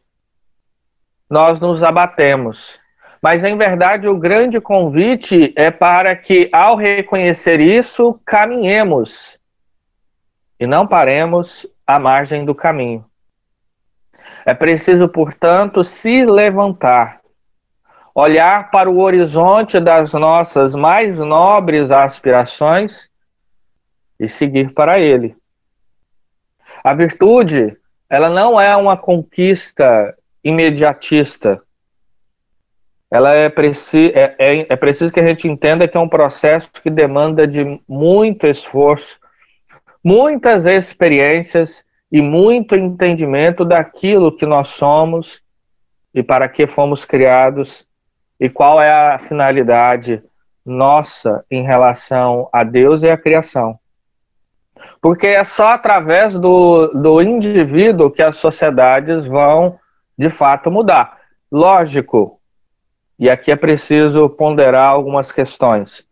nós 1.29 1.59
nos 1.59 1.81
abatemos. 1.81 2.79
Mas, 3.21 3.43
em 3.43 3.57
verdade, 3.57 4.07
o 4.07 4.17
grande 4.17 4.59
convite 4.59 5.53
é 5.55 5.69
para 5.69 6.15
que, 6.15 6.49
ao 6.51 6.75
reconhecer 6.75 7.59
isso, 7.59 8.19
caminhemos 8.25 9.37
e 10.59 10.65
não 10.65 10.87
paremos 10.87 11.67
à 11.85 11.99
margem 11.99 12.45
do 12.45 12.53
caminho. 12.53 13.05
É 14.45 14.53
preciso, 14.53 15.07
portanto, 15.07 15.83
se 15.83 16.25
levantar 16.25 17.20
olhar 18.13 18.69
para 18.71 18.89
o 18.89 18.99
horizonte 18.99 19.79
das 19.79 20.13
nossas 20.13 20.75
mais 20.75 21.17
nobres 21.17 21.91
aspirações 21.91 23.09
e 24.19 24.27
seguir 24.27 24.73
para 24.73 24.99
ele. 24.99 25.35
A 26.83 26.93
virtude, 26.93 27.77
ela 28.09 28.29
não 28.29 28.59
é 28.59 28.75
uma 28.75 28.97
conquista 28.97 30.15
imediatista. 30.43 31.61
Ela 33.09 33.33
é, 33.33 33.49
preci 33.49 34.11
é, 34.15 34.35
é, 34.39 34.73
é 34.73 34.75
preciso 34.75 35.11
que 35.11 35.19
a 35.19 35.27
gente 35.27 35.47
entenda 35.47 35.87
que 35.87 35.97
é 35.97 35.99
um 35.99 36.07
processo 36.09 36.71
que 36.81 36.89
demanda 36.89 37.45
de 37.45 37.79
muito 37.87 38.47
esforço, 38.47 39.19
muitas 40.03 40.65
experiências 40.65 41.83
e 42.11 42.21
muito 42.21 42.75
entendimento 42.75 43.63
daquilo 43.65 44.35
que 44.35 44.45
nós 44.45 44.69
somos 44.69 45.41
e 46.13 46.23
para 46.23 46.47
que 46.47 46.67
fomos 46.67 47.05
criados 47.05 47.85
e 48.41 48.49
qual 48.49 48.81
é 48.81 48.91
a 48.91 49.19
finalidade 49.19 50.23
nossa 50.65 51.45
em 51.49 51.63
relação 51.63 52.49
a 52.51 52.63
Deus 52.63 53.03
e 53.03 53.09
a 53.09 53.15
criação. 53.15 53.77
Porque 54.99 55.27
é 55.27 55.43
só 55.43 55.69
através 55.69 56.33
do, 56.33 56.87
do 56.87 57.21
indivíduo 57.21 58.09
que 58.09 58.23
as 58.23 58.37
sociedades 58.37 59.27
vão, 59.27 59.77
de 60.17 60.27
fato, 60.31 60.71
mudar. 60.71 61.19
Lógico, 61.51 62.39
e 63.19 63.29
aqui 63.29 63.51
é 63.51 63.55
preciso 63.55 64.27
ponderar 64.27 64.89
algumas 64.89 65.31
questões, 65.31 66.03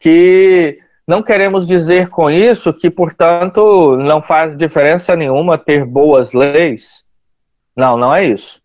que 0.00 0.80
não 1.06 1.22
queremos 1.22 1.68
dizer 1.68 2.08
com 2.08 2.28
isso 2.28 2.74
que, 2.74 2.90
portanto, 2.90 3.96
não 3.96 4.20
faz 4.20 4.56
diferença 4.58 5.14
nenhuma 5.14 5.56
ter 5.56 5.84
boas 5.84 6.32
leis. 6.32 7.04
Não, 7.76 7.96
não 7.96 8.12
é 8.12 8.24
isso. 8.24 8.57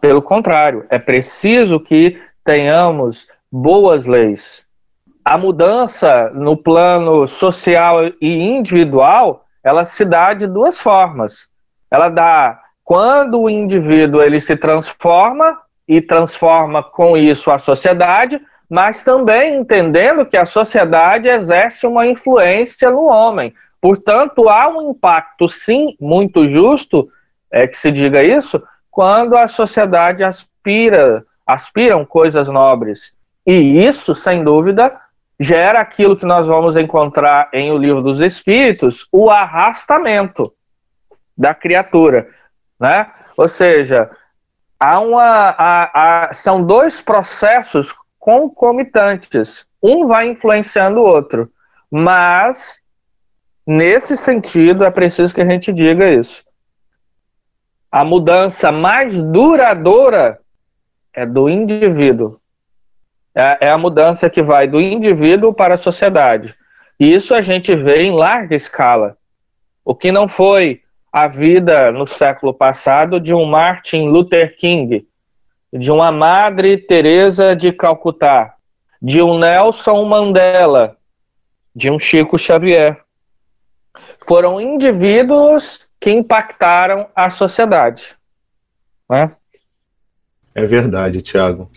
Pelo 0.00 0.22
contrário, 0.22 0.86
é 0.88 0.98
preciso 0.98 1.78
que 1.78 2.20
tenhamos 2.44 3.26
boas 3.50 4.06
leis. 4.06 4.66
a 5.28 5.36
mudança 5.36 6.30
no 6.32 6.56
plano 6.56 7.28
social 7.28 8.06
e 8.18 8.48
individual, 8.48 9.44
ela 9.62 9.84
se 9.84 10.02
dá 10.02 10.32
de 10.32 10.46
duas 10.46 10.80
formas. 10.80 11.46
Ela 11.90 12.08
dá 12.08 12.58
quando 12.82 13.38
o 13.38 13.50
indivíduo 13.50 14.22
ele 14.22 14.40
se 14.40 14.56
transforma 14.56 15.58
e 15.86 16.00
transforma 16.00 16.82
com 16.82 17.14
isso 17.14 17.50
a 17.50 17.58
sociedade, 17.58 18.40
mas 18.70 19.04
também 19.04 19.56
entendendo 19.56 20.24
que 20.24 20.38
a 20.38 20.46
sociedade 20.46 21.28
exerce 21.28 21.86
uma 21.86 22.06
influência 22.06 22.90
no 22.90 23.04
homem. 23.04 23.52
Portanto, 23.82 24.48
há 24.48 24.66
um 24.70 24.92
impacto, 24.92 25.46
sim, 25.46 25.94
muito 26.00 26.48
justo, 26.48 27.06
é 27.52 27.66
que 27.66 27.76
se 27.76 27.92
diga 27.92 28.24
isso, 28.24 28.62
quando 28.98 29.36
a 29.36 29.46
sociedade 29.46 30.24
aspira, 30.24 31.24
aspiram 31.46 32.04
coisas 32.04 32.48
nobres. 32.48 33.12
E 33.46 33.52
isso, 33.86 34.12
sem 34.12 34.42
dúvida, 34.42 35.00
gera 35.38 35.78
aquilo 35.78 36.16
que 36.16 36.26
nós 36.26 36.48
vamos 36.48 36.76
encontrar 36.76 37.48
em 37.52 37.70
O 37.70 37.78
Livro 37.78 38.02
dos 38.02 38.20
Espíritos, 38.20 39.06
o 39.12 39.30
arrastamento 39.30 40.52
da 41.36 41.54
criatura, 41.54 42.28
né? 42.80 43.08
Ou 43.36 43.46
seja, 43.46 44.10
há 44.80 44.98
uma, 44.98 45.54
há, 45.56 45.90
há, 46.26 46.34
são 46.34 46.66
dois 46.66 47.00
processos 47.00 47.94
concomitantes. 48.18 49.64
Um 49.80 50.08
vai 50.08 50.28
influenciando 50.28 50.98
o 50.98 51.06
outro, 51.06 51.48
mas 51.88 52.80
nesse 53.64 54.16
sentido 54.16 54.84
é 54.84 54.90
preciso 54.90 55.32
que 55.32 55.40
a 55.40 55.46
gente 55.46 55.72
diga 55.72 56.10
isso. 56.10 56.47
A 57.90 58.04
mudança 58.04 58.70
mais 58.70 59.20
duradoura 59.22 60.38
é 61.12 61.24
do 61.24 61.48
indivíduo 61.48 62.40
é, 63.38 63.58
é 63.66 63.70
a 63.70 63.78
mudança 63.78 64.28
que 64.28 64.42
vai 64.42 64.66
do 64.66 64.80
indivíduo 64.80 65.54
para 65.54 65.74
a 65.74 65.78
sociedade. 65.78 66.56
E 66.98 67.14
isso 67.14 67.32
a 67.32 67.40
gente 67.40 67.72
vê 67.76 68.02
em 68.02 68.10
larga 68.10 68.56
escala. 68.56 69.16
O 69.84 69.94
que 69.94 70.10
não 70.10 70.26
foi 70.26 70.82
a 71.12 71.28
vida 71.28 71.92
no 71.92 72.04
século 72.04 72.52
passado 72.52 73.20
de 73.20 73.32
um 73.32 73.44
Martin 73.44 74.08
Luther 74.08 74.56
King, 74.56 75.06
de 75.72 75.90
uma 75.90 76.10
Madre 76.10 76.76
Teresa 76.78 77.54
de 77.54 77.70
Calcutá, 77.70 78.54
de 79.00 79.22
um 79.22 79.38
Nelson 79.38 80.04
Mandela, 80.04 80.96
de 81.72 81.90
um 81.92 81.98
Chico 81.98 82.36
Xavier. 82.36 83.00
Foram 84.26 84.60
indivíduos 84.60 85.78
que 86.00 86.10
impactaram 86.10 87.08
a 87.14 87.30
sociedade. 87.30 88.16
Né? 89.08 89.32
É 90.54 90.66
verdade, 90.66 91.22
Tiago 91.22 91.70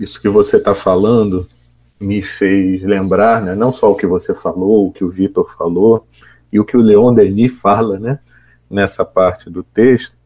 isso 0.00 0.18
que 0.18 0.30
você 0.30 0.56
está 0.56 0.74
falando 0.74 1.46
me 2.00 2.22
fez 2.22 2.82
lembrar, 2.82 3.42
né, 3.42 3.54
não 3.54 3.70
só 3.70 3.92
o 3.92 3.94
que 3.94 4.06
você 4.06 4.34
falou, 4.34 4.86
o 4.88 4.92
que 4.92 5.04
o 5.04 5.10
Vitor 5.10 5.54
falou, 5.54 6.06
e 6.50 6.58
o 6.58 6.64
que 6.64 6.74
o 6.74 6.80
Leon 6.80 7.12
Denis 7.12 7.60
fala 7.60 7.98
né, 8.00 8.18
nessa 8.68 9.04
parte 9.04 9.50
do 9.50 9.62
texto, 9.62 10.16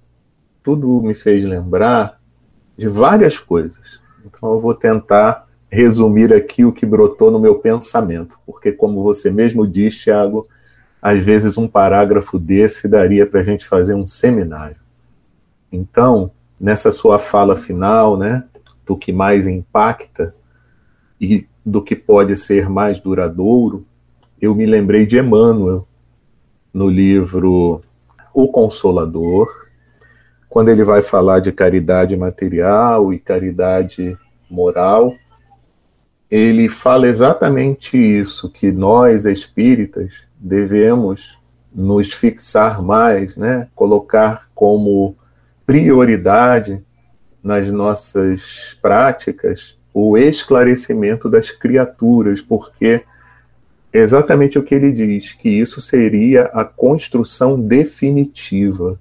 tudo 0.62 1.02
me 1.02 1.12
fez 1.12 1.44
lembrar 1.44 2.20
de 2.78 2.86
várias 2.86 3.36
coisas. 3.36 4.00
Então 4.24 4.52
eu 4.52 4.60
vou 4.60 4.74
tentar 4.74 5.48
resumir 5.68 6.32
aqui 6.32 6.64
o 6.64 6.72
que 6.72 6.86
brotou 6.86 7.32
no 7.32 7.40
meu 7.40 7.56
pensamento, 7.56 8.38
porque, 8.46 8.70
como 8.70 9.02
você 9.02 9.28
mesmo 9.28 9.66
disse, 9.66 10.04
Thiago, 10.04 10.46
às 11.04 11.22
vezes 11.22 11.58
um 11.58 11.68
parágrafo 11.68 12.38
desse 12.38 12.88
daria 12.88 13.26
para 13.26 13.40
a 13.40 13.44
gente 13.44 13.66
fazer 13.66 13.92
um 13.92 14.06
seminário. 14.06 14.78
Então, 15.70 16.30
nessa 16.58 16.90
sua 16.90 17.18
fala 17.18 17.58
final, 17.58 18.16
né, 18.16 18.44
do 18.86 18.96
que 18.96 19.12
mais 19.12 19.46
impacta 19.46 20.34
e 21.20 21.46
do 21.62 21.82
que 21.82 21.94
pode 21.94 22.34
ser 22.38 22.70
mais 22.70 23.00
duradouro, 23.00 23.84
eu 24.40 24.54
me 24.54 24.64
lembrei 24.64 25.04
de 25.04 25.18
Emmanuel 25.18 25.86
no 26.72 26.88
livro 26.88 27.82
O 28.32 28.48
Consolador, 28.48 29.46
quando 30.48 30.70
ele 30.70 30.84
vai 30.84 31.02
falar 31.02 31.40
de 31.40 31.52
caridade 31.52 32.16
material 32.16 33.12
e 33.12 33.18
caridade 33.18 34.16
moral, 34.48 35.14
ele 36.30 36.66
fala 36.66 37.06
exatamente 37.06 37.98
isso, 37.98 38.48
que 38.48 38.72
nós 38.72 39.26
espíritas 39.26 40.23
devemos 40.44 41.38
nos 41.74 42.12
fixar 42.12 42.82
mais, 42.82 43.34
né, 43.34 43.66
colocar 43.74 44.50
como 44.54 45.16
prioridade 45.64 46.84
nas 47.42 47.70
nossas 47.70 48.78
práticas 48.80 49.78
o 49.92 50.18
esclarecimento 50.18 51.30
das 51.30 51.50
criaturas, 51.50 52.42
porque 52.42 53.04
é 53.92 53.98
exatamente 53.98 54.58
o 54.58 54.62
que 54.62 54.74
ele 54.74 54.92
diz, 54.92 55.32
que 55.32 55.48
isso 55.48 55.80
seria 55.80 56.44
a 56.46 56.64
construção 56.64 57.58
definitiva, 57.58 59.00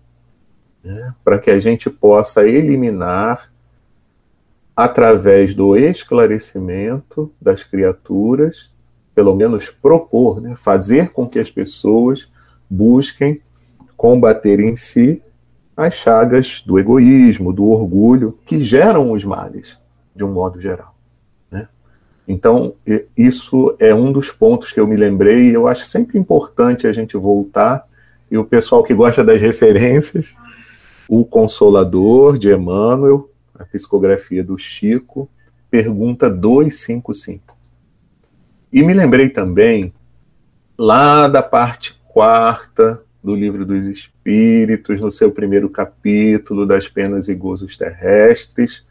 né, 0.84 1.14
para 1.24 1.40
que 1.40 1.52
a 1.52 1.60
gente 1.60 1.90
possa 1.90 2.48
eliminar, 2.48 3.52
através 4.76 5.54
do 5.54 5.76
esclarecimento 5.76 7.32
das 7.40 7.64
criaturas, 7.64 8.73
pelo 9.14 9.36
menos 9.36 9.70
propor, 9.70 10.42
né, 10.42 10.56
fazer 10.56 11.12
com 11.12 11.28
que 11.28 11.40
as 11.40 11.52
pessoas 11.52 12.28
busquem 12.70 13.42
combater 13.96 14.60
em 14.60 14.76
si 14.76 15.22
as 15.76 15.96
chagas 15.96 16.64
do 16.66 16.78
egoísmo, 16.78 17.52
do 17.52 17.66
orgulho, 17.66 18.38
que 18.46 18.60
geram 18.60 19.12
os 19.12 19.24
males, 19.24 19.78
de 20.16 20.24
um 20.24 20.32
modo 20.32 20.62
geral. 20.62 20.96
Né? 21.50 21.68
Então, 22.28 22.76
isso 23.18 23.76
é 23.80 23.94
um 23.94 24.12
dos 24.12 24.32
pontos 24.32 24.72
que 24.72 24.80
eu 24.80 24.88
me 24.88 24.96
lembrei, 24.96 25.50
e 25.50 25.54
eu 25.54 25.68
acho 25.68 25.86
sempre 25.86 26.20
importante 26.20 26.86
a 26.86 26.92
gente 26.92 27.18
voltar, 27.18 27.88
e 28.30 28.38
o 28.38 28.46
pessoal 28.46 28.84
que 28.84 28.94
gosta 28.94 29.24
das 29.24 29.42
referências, 29.42 30.36
o 31.08 31.26
Consolador, 31.26 32.38
de 32.38 32.52
Emmanuel, 32.52 33.30
a 33.58 33.66
psicografia 33.66 34.44
do 34.44 34.58
Chico, 34.58 35.30
pergunta 35.70 36.30
255. 36.30 37.53
E 38.74 38.82
me 38.82 38.92
lembrei 38.92 39.30
também, 39.30 39.94
lá 40.76 41.28
da 41.28 41.44
parte 41.44 41.94
quarta 42.08 43.04
do 43.24 43.36
Livro 43.36 43.64
dos 43.64 43.86
Espíritos, 43.86 45.00
no 45.00 45.12
seu 45.12 45.32
primeiro 45.32 45.70
capítulo 45.70 46.66
das 46.66 46.90
penas 46.90 47.30
e 47.30 47.36
gozos 47.36 47.78
terrestres. 47.78 48.84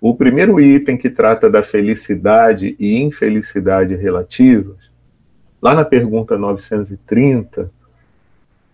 O 0.00 0.14
primeiro 0.14 0.60
item 0.60 0.96
que 0.96 1.10
trata 1.10 1.50
da 1.50 1.60
felicidade 1.60 2.76
e 2.78 3.02
infelicidade 3.02 3.96
relativas, 3.96 4.92
lá 5.60 5.74
na 5.74 5.84
pergunta 5.84 6.38
930, 6.38 7.68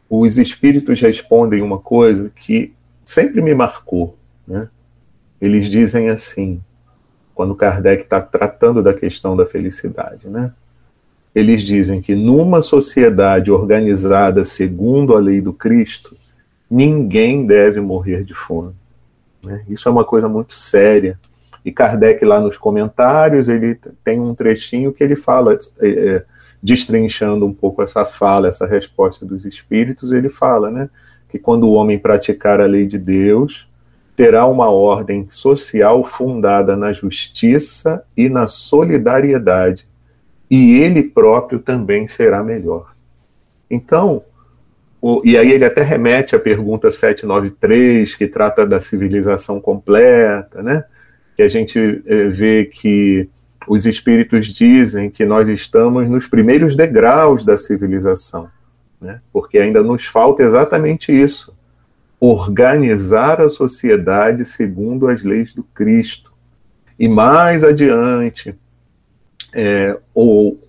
os 0.06 0.36
espíritos 0.36 1.00
respondem 1.00 1.62
uma 1.62 1.78
coisa 1.78 2.28
que 2.28 2.74
sempre 3.06 3.40
me 3.40 3.54
marcou. 3.54 4.18
Né? 4.46 4.68
Eles 5.40 5.70
dizem 5.70 6.10
assim, 6.10 6.62
quando 7.34 7.54
Kardec 7.54 8.04
está 8.04 8.20
tratando 8.20 8.82
da 8.82 8.92
questão 8.92 9.36
da 9.36 9.46
felicidade, 9.46 10.28
né? 10.28 10.52
eles 11.34 11.62
dizem 11.62 12.00
que 12.00 12.14
numa 12.14 12.60
sociedade 12.60 13.50
organizada 13.50 14.44
segundo 14.44 15.16
a 15.16 15.20
lei 15.20 15.40
do 15.40 15.52
Cristo, 15.52 16.14
ninguém 16.70 17.46
deve 17.46 17.80
morrer 17.80 18.24
de 18.24 18.34
fome. 18.34 18.74
Né? 19.42 19.62
Isso 19.68 19.88
é 19.88 19.92
uma 19.92 20.04
coisa 20.04 20.28
muito 20.28 20.52
séria. 20.52 21.18
E 21.64 21.72
Kardec, 21.72 22.24
lá 22.24 22.40
nos 22.40 22.58
comentários, 22.58 23.48
ele 23.48 23.78
tem 24.04 24.20
um 24.20 24.34
trechinho 24.34 24.92
que 24.92 25.02
ele 25.02 25.16
fala, 25.16 25.56
é, 25.80 25.88
é, 25.88 26.24
destrinchando 26.62 27.46
um 27.46 27.52
pouco 27.52 27.82
essa 27.82 28.04
fala, 28.04 28.48
essa 28.48 28.66
resposta 28.66 29.24
dos 29.24 29.46
espíritos, 29.46 30.12
ele 30.12 30.28
fala 30.28 30.70
né, 30.70 30.90
que 31.28 31.38
quando 31.38 31.64
o 31.64 31.72
homem 31.72 31.98
praticar 31.98 32.60
a 32.60 32.66
lei 32.66 32.86
de 32.86 32.98
Deus, 32.98 33.68
terá 34.16 34.46
uma 34.46 34.68
ordem 34.68 35.26
social 35.30 36.04
fundada 36.04 36.76
na 36.76 36.92
justiça 36.92 38.04
e 38.16 38.28
na 38.28 38.46
solidariedade, 38.46 39.88
e 40.50 40.78
ele 40.78 41.02
próprio 41.02 41.58
também 41.58 42.06
será 42.06 42.42
melhor. 42.44 42.92
Então, 43.70 44.22
o, 45.00 45.22
e 45.24 45.36
aí 45.36 45.50
ele 45.50 45.64
até 45.64 45.82
remete 45.82 46.36
à 46.36 46.38
pergunta 46.38 46.90
793, 46.90 48.14
que 48.14 48.28
trata 48.28 48.66
da 48.66 48.78
civilização 48.78 49.60
completa, 49.60 50.62
né? 50.62 50.84
Que 51.34 51.42
a 51.42 51.48
gente 51.48 52.02
é, 52.06 52.28
vê 52.28 52.66
que 52.66 53.28
os 53.66 53.86
espíritos 53.86 54.46
dizem 54.46 55.10
que 55.10 55.24
nós 55.24 55.48
estamos 55.48 56.08
nos 56.08 56.28
primeiros 56.28 56.76
degraus 56.76 57.44
da 57.44 57.56
civilização, 57.56 58.48
né? 59.00 59.20
Porque 59.32 59.58
ainda 59.58 59.82
nos 59.82 60.04
falta 60.04 60.42
exatamente 60.42 61.10
isso: 61.10 61.52
organizar 62.24 63.40
a 63.40 63.48
sociedade 63.48 64.44
segundo 64.44 65.08
as 65.08 65.24
leis 65.24 65.52
do 65.52 65.64
Cristo. 65.64 66.32
E 66.96 67.08
mais 67.08 67.64
adiante, 67.64 68.54
é, 69.52 69.98
ou 70.14 70.62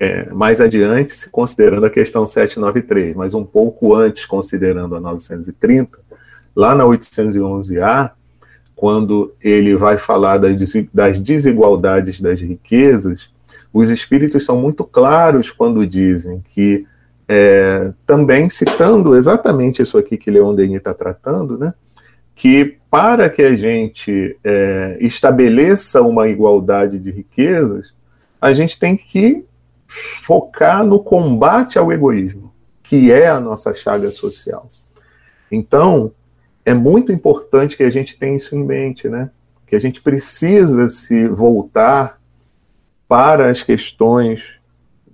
é, 0.00 0.28
mais 0.32 0.60
adiante, 0.60 1.14
se 1.14 1.30
considerando 1.30 1.86
a 1.86 1.90
questão 1.90 2.26
793, 2.26 3.14
mas 3.14 3.32
um 3.32 3.44
pouco 3.44 3.94
antes, 3.94 4.24
considerando 4.24 4.96
a 4.96 5.00
930, 5.00 6.00
lá 6.56 6.74
na 6.74 6.82
811A, 6.82 8.10
quando 8.74 9.32
ele 9.40 9.76
vai 9.76 9.98
falar 9.98 10.38
das, 10.38 10.56
das 10.92 11.20
desigualdades 11.20 12.20
das 12.20 12.40
riquezas, 12.40 13.30
os 13.72 13.88
espíritos 13.88 14.44
são 14.44 14.60
muito 14.60 14.82
claros 14.82 15.52
quando 15.52 15.86
dizem 15.86 16.42
que, 16.44 16.84
é, 17.28 17.92
também 18.06 18.48
citando 18.48 19.16
exatamente 19.16 19.82
isso 19.82 19.98
aqui 19.98 20.16
que 20.16 20.30
Leon 20.30 20.54
Denis 20.54 20.76
está 20.76 20.94
tratando, 20.94 21.58
né, 21.58 21.74
que 22.34 22.78
para 22.90 23.28
que 23.28 23.42
a 23.42 23.56
gente 23.56 24.38
é, 24.44 24.96
estabeleça 25.00 26.02
uma 26.02 26.28
igualdade 26.28 26.98
de 26.98 27.10
riquezas, 27.10 27.94
a 28.40 28.52
gente 28.52 28.78
tem 28.78 28.96
que 28.96 29.44
focar 29.86 30.84
no 30.84 31.00
combate 31.00 31.78
ao 31.78 31.92
egoísmo, 31.92 32.52
que 32.82 33.10
é 33.10 33.28
a 33.28 33.40
nossa 33.40 33.72
chaga 33.72 34.10
social. 34.10 34.70
Então, 35.50 36.12
é 36.64 36.74
muito 36.74 37.12
importante 37.12 37.76
que 37.76 37.82
a 37.82 37.90
gente 37.90 38.18
tenha 38.18 38.36
isso 38.36 38.54
em 38.54 38.64
mente, 38.64 39.08
né? 39.08 39.30
Que 39.66 39.76
a 39.76 39.80
gente 39.80 40.02
precisa 40.02 40.88
se 40.88 41.28
voltar 41.28 42.20
para 43.08 43.50
as 43.50 43.62
questões 43.62 44.58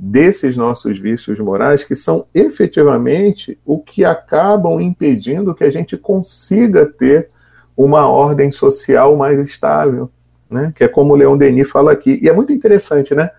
desses 0.05 0.57
nossos 0.57 0.99
vícios 0.99 1.38
morais, 1.38 1.85
que 1.85 1.95
são 1.95 2.27
efetivamente 2.35 3.57
o 3.65 3.79
que 3.79 4.05
acabam 4.05 4.81
impedindo 4.81 5.55
que 5.55 5.62
a 5.62 5.71
gente 5.71 5.97
consiga 5.97 6.85
ter 6.85 7.29
uma 7.77 8.09
ordem 8.09 8.51
social 8.51 9.17
mais 9.17 9.38
estável, 9.38 10.11
né? 10.51 10.73
Que 10.75 10.83
é 10.83 10.88
como 10.88 11.12
o 11.12 11.17
Leon 11.17 11.38
Denis 11.38 11.71
fala 11.71 11.93
aqui. 11.93 12.19
E 12.21 12.29
é 12.29 12.33
muito 12.33 12.53
interessante, 12.53 13.15
né? 13.15 13.31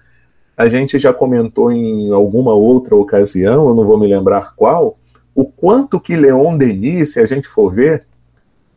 A 0.55 0.69
gente 0.69 0.97
já 0.97 1.13
comentou 1.13 1.69
em 1.69 2.13
alguma 2.13 2.53
outra 2.53 2.95
ocasião, 2.95 3.67
eu 3.67 3.75
não 3.75 3.85
vou 3.85 3.99
me 3.99 4.07
lembrar 4.07 4.55
qual, 4.55 4.97
o 5.35 5.43
quanto 5.43 5.99
que 5.99 6.15
Leon 6.15 6.55
Denis, 6.57 7.11
se 7.11 7.19
a 7.19 7.25
gente 7.25 7.45
for 7.45 7.73
ver, 7.73 8.07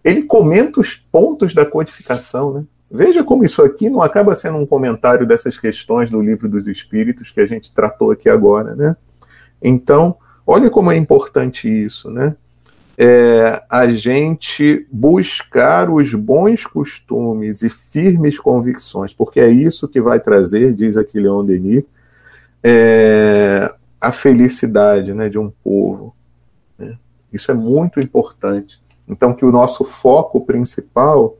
ele 0.03 0.25
comenta 0.25 0.81
os 0.81 0.97
pontos 0.97 1.55
da 1.55 1.65
codificação, 1.65 2.53
né? 2.53 2.65
Veja 2.91 3.25
como 3.25 3.45
isso 3.45 3.63
aqui 3.63 3.91
não 3.91 4.01
acaba 4.01 4.35
sendo 4.35 4.59
um 4.59 4.67
comentário 4.67 5.27
dessas 5.27 5.59
questões 5.59 6.11
do 6.11 6.21
livro 6.21 6.49
dos 6.49 6.69
Espíritos 6.69 7.31
que 7.31 7.41
a 7.41 7.47
gente 7.47 7.75
tratou 7.75 8.11
aqui 8.11 8.29
agora, 8.29 8.75
né? 8.77 8.97
Então, 9.61 10.17
olha 10.47 10.71
como 10.71 10.93
é 10.93 10.97
importante 10.97 11.69
isso, 11.69 12.11
né? 12.11 12.37
É, 12.99 13.63
a 13.69 13.87
gente 13.89 14.87
buscar 14.91 15.91
os 15.91 16.15
bons 16.15 16.65
costumes 16.65 17.63
e 17.63 17.69
firmes 17.69 18.39
convicções, 18.39 19.13
porque 19.13 19.39
é 19.39 19.49
isso 19.49 19.89
que 19.89 20.01
vai 20.01 20.19
trazer, 20.19 20.73
diz 20.73 20.97
aqui 20.97 21.21
Leon 21.21 21.45
Denis, 21.45 21.85
é, 22.63 23.71
a 24.01 24.11
felicidade 24.13 25.13
né, 25.13 25.29
de 25.29 25.39
um 25.39 25.51
povo. 25.63 26.15
Né? 26.79 26.97
Isso 27.31 27.51
é 27.51 27.55
muito 27.55 28.01
importante. 28.01 28.81
Então, 29.07 29.35
que 29.35 29.45
o 29.45 29.53
nosso 29.53 29.85
foco 29.85 30.41
principal 30.41 31.37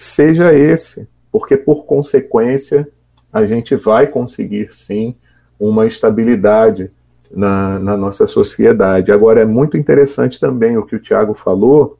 seja 0.00 0.54
esse, 0.54 1.06
porque 1.30 1.58
por 1.58 1.84
consequência 1.84 2.88
a 3.30 3.44
gente 3.44 3.76
vai 3.76 4.06
conseguir 4.06 4.72
sim 4.72 5.14
uma 5.58 5.86
estabilidade 5.86 6.90
na, 7.30 7.78
na, 7.78 7.98
nossa 7.98 8.26
sociedade. 8.26 9.12
Agora, 9.12 9.42
é 9.42 9.44
muito 9.44 9.76
interessante 9.76 10.40
também 10.40 10.78
o 10.78 10.86
que 10.86 10.96
o 10.96 10.98
Tiago 10.98 11.34
falou. 11.34 11.98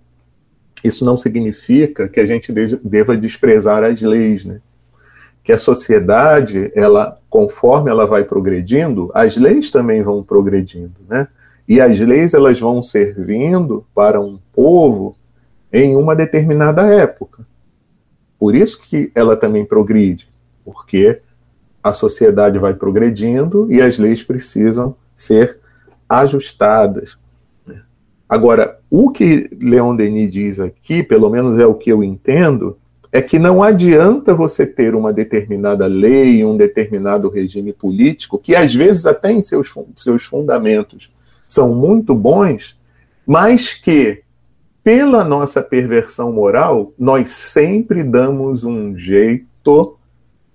Isso 0.83 1.05
não 1.05 1.19
significa 1.19 2.09
que 2.09 2.19
a 2.19 2.25
gente 2.25 2.51
deva 2.83 3.19
desprezar 3.19 3.85
as 3.85 4.01
leis, 4.01 4.47
né? 4.47 4.63
Que 5.45 5.53
a 5.53 5.59
sociedade, 5.59 6.73
ela, 6.75 7.19
conforme 7.29 7.91
ela 7.91 8.07
vai 8.07 8.25
progredindo, 8.25 9.11
as 9.13 9.37
leis 9.37 9.71
também 9.71 10.03
vão 10.03 10.23
progredindo, 10.23 10.95
né? 11.07 11.29
E 11.69 11.83
as 11.83 12.01
leis 12.01 12.33
elas 12.33 12.59
vão 12.59 12.81
servindo 12.81 13.85
para 13.95 14.19
um 14.19 14.39
povo 14.55 15.15
em 15.71 15.95
uma 15.97 16.17
determinada 16.17 16.87
época. 16.87 17.50
Por 18.41 18.57
isso 18.57 18.81
que 18.81 19.13
ela 19.15 19.37
também 19.37 19.67
progride, 19.67 20.27
porque 20.65 21.21
a 21.83 21.93
sociedade 21.93 22.59
vai 22.59 22.73
progredindo 22.73 23.71
e 23.71 23.83
as 23.83 23.99
leis 23.99 24.25
precisam 24.25 24.97
ser 25.15 25.61
ajustadas. 26.09 27.19
Né? 27.67 27.83
Agora, 28.27 28.79
o 28.91 29.11
que 29.11 29.51
Leon 29.61 29.95
Denis 29.95 30.33
diz 30.33 30.59
aqui, 30.59 31.03
pelo 31.03 31.29
menos 31.29 31.61
é 31.61 31.67
o 31.67 31.75
que 31.75 31.93
eu 31.93 32.03
entendo, 32.03 32.79
é 33.13 33.21
que 33.21 33.39
não 33.39 33.63
adianta 33.63 34.35
você 34.35 34.65
ter 34.65 34.95
uma 34.95 35.13
determinada 35.13 35.87
lei, 35.87 36.43
um 36.43 36.57
determinado 36.57 37.29
regime 37.29 37.75
político, 37.75 38.39
que 38.39 38.57
às 38.57 38.75
vezes 38.75 39.05
até 39.05 39.31
em 39.31 39.43
seus, 39.43 39.71
seus 39.95 40.25
fundamentos 40.25 41.13
são 41.47 41.75
muito 41.75 42.15
bons, 42.15 42.75
mas 43.27 43.75
que, 43.75 44.23
pela 44.83 45.25
nossa 45.25 45.63
perversão 45.63 46.33
moral, 46.33 46.93
nós 46.99 47.31
sempre 47.31 48.03
damos 48.03 48.65
um 48.65 48.97
jeito 48.97 49.97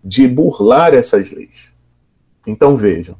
de 0.04 0.28
burlar 0.28 0.94
essas 0.94 1.32
leis. 1.32 1.74
Então 2.46 2.76
vejam, 2.76 3.16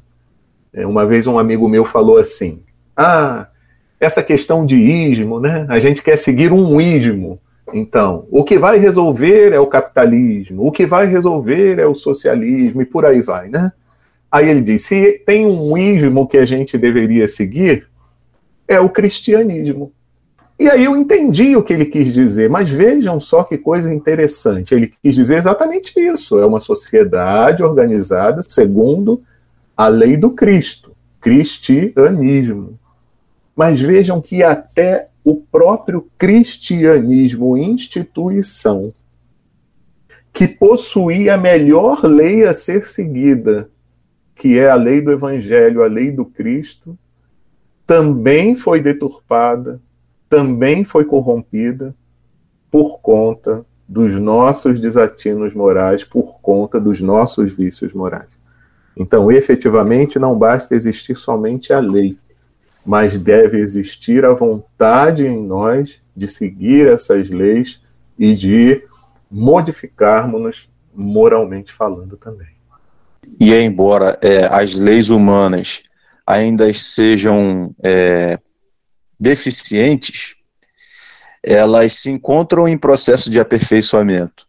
é, 0.72 0.86
uma 0.86 1.06
vez 1.06 1.26
um 1.26 1.38
amigo 1.38 1.68
meu 1.68 1.84
falou 1.84 2.18
assim: 2.18 2.62
ah, 2.96 3.48
essa 3.98 4.22
questão 4.22 4.64
de 4.64 4.76
ismo, 4.76 5.40
né? 5.40 5.66
A 5.68 5.78
gente 5.78 6.02
quer 6.02 6.16
seguir 6.16 6.52
um 6.52 6.80
ismo. 6.80 7.40
Então, 7.74 8.26
o 8.30 8.44
que 8.44 8.58
vai 8.58 8.78
resolver 8.78 9.52
é 9.52 9.58
o 9.58 9.66
capitalismo, 9.66 10.64
o 10.64 10.70
que 10.70 10.86
vai 10.86 11.06
resolver 11.06 11.80
é 11.80 11.86
o 11.86 11.94
socialismo 11.94 12.80
e 12.80 12.86
por 12.86 13.04
aí 13.04 13.20
vai, 13.20 13.48
né? 13.48 13.72
Aí 14.30 14.48
ele 14.48 14.60
diz: 14.60 14.82
se 14.82 15.20
tem 15.26 15.46
um 15.46 15.76
ismo 15.76 16.28
que 16.28 16.38
a 16.38 16.44
gente 16.44 16.78
deveria 16.78 17.26
seguir, 17.26 17.88
é 18.68 18.78
o 18.78 18.88
cristianismo. 18.88 19.92
E 20.58 20.70
aí 20.70 20.84
eu 20.84 20.96
entendi 20.96 21.54
o 21.54 21.62
que 21.62 21.72
ele 21.72 21.84
quis 21.84 22.12
dizer, 22.12 22.48
mas 22.48 22.70
vejam 22.70 23.20
só 23.20 23.44
que 23.44 23.58
coisa 23.58 23.92
interessante. 23.92 24.74
Ele 24.74 24.90
quis 25.02 25.14
dizer 25.14 25.36
exatamente 25.36 25.92
isso: 26.00 26.38
é 26.38 26.46
uma 26.46 26.60
sociedade 26.60 27.62
organizada 27.62 28.42
segundo 28.48 29.22
a 29.76 29.88
lei 29.88 30.16
do 30.16 30.30
Cristo, 30.30 30.96
cristianismo. 31.20 32.78
Mas 33.54 33.80
vejam 33.80 34.20
que 34.20 34.42
até 34.42 35.08
o 35.22 35.36
próprio 35.36 36.08
cristianismo, 36.16 37.56
instituição, 37.56 38.92
que 40.32 40.46
possuía 40.46 41.34
a 41.34 41.38
melhor 41.38 42.04
lei 42.04 42.44
a 42.44 42.52
ser 42.52 42.86
seguida, 42.86 43.70
que 44.34 44.58
é 44.58 44.70
a 44.70 44.74
lei 44.74 45.00
do 45.00 45.10
Evangelho, 45.10 45.82
a 45.82 45.86
lei 45.86 46.10
do 46.10 46.24
Cristo, 46.24 46.96
também 47.86 48.54
foi 48.54 48.80
deturpada, 48.80 49.80
também 50.28 50.84
foi 50.84 51.04
corrompida 51.04 51.94
por 52.70 53.00
conta 53.00 53.64
dos 53.88 54.14
nossos 54.20 54.80
desatinos 54.80 55.54
morais, 55.54 56.04
por 56.04 56.40
conta 56.40 56.80
dos 56.80 57.00
nossos 57.00 57.52
vícios 57.52 57.92
morais. 57.92 58.36
Então, 58.96 59.30
efetivamente, 59.30 60.18
não 60.18 60.38
basta 60.38 60.74
existir 60.74 61.16
somente 61.16 61.72
a 61.72 61.80
lei, 61.80 62.18
mas 62.86 63.22
deve 63.22 63.60
existir 63.60 64.24
a 64.24 64.32
vontade 64.32 65.26
em 65.26 65.40
nós 65.46 66.00
de 66.14 66.26
seguir 66.26 66.86
essas 66.86 67.28
leis 67.28 67.80
e 68.18 68.34
de 68.34 68.82
modificarmos-nos 69.30 70.68
moralmente 70.94 71.72
falando 71.72 72.16
também. 72.16 72.56
E 73.38 73.52
embora 73.54 74.18
é, 74.22 74.46
as 74.46 74.74
leis 74.74 75.10
humanas 75.10 75.82
ainda 76.26 76.72
sejam 76.72 77.74
é, 77.82 78.38
deficientes, 79.18 80.34
elas 81.42 81.94
se 81.94 82.10
encontram 82.10 82.68
em 82.68 82.76
processo 82.76 83.30
de 83.30 83.38
aperfeiçoamento, 83.38 84.46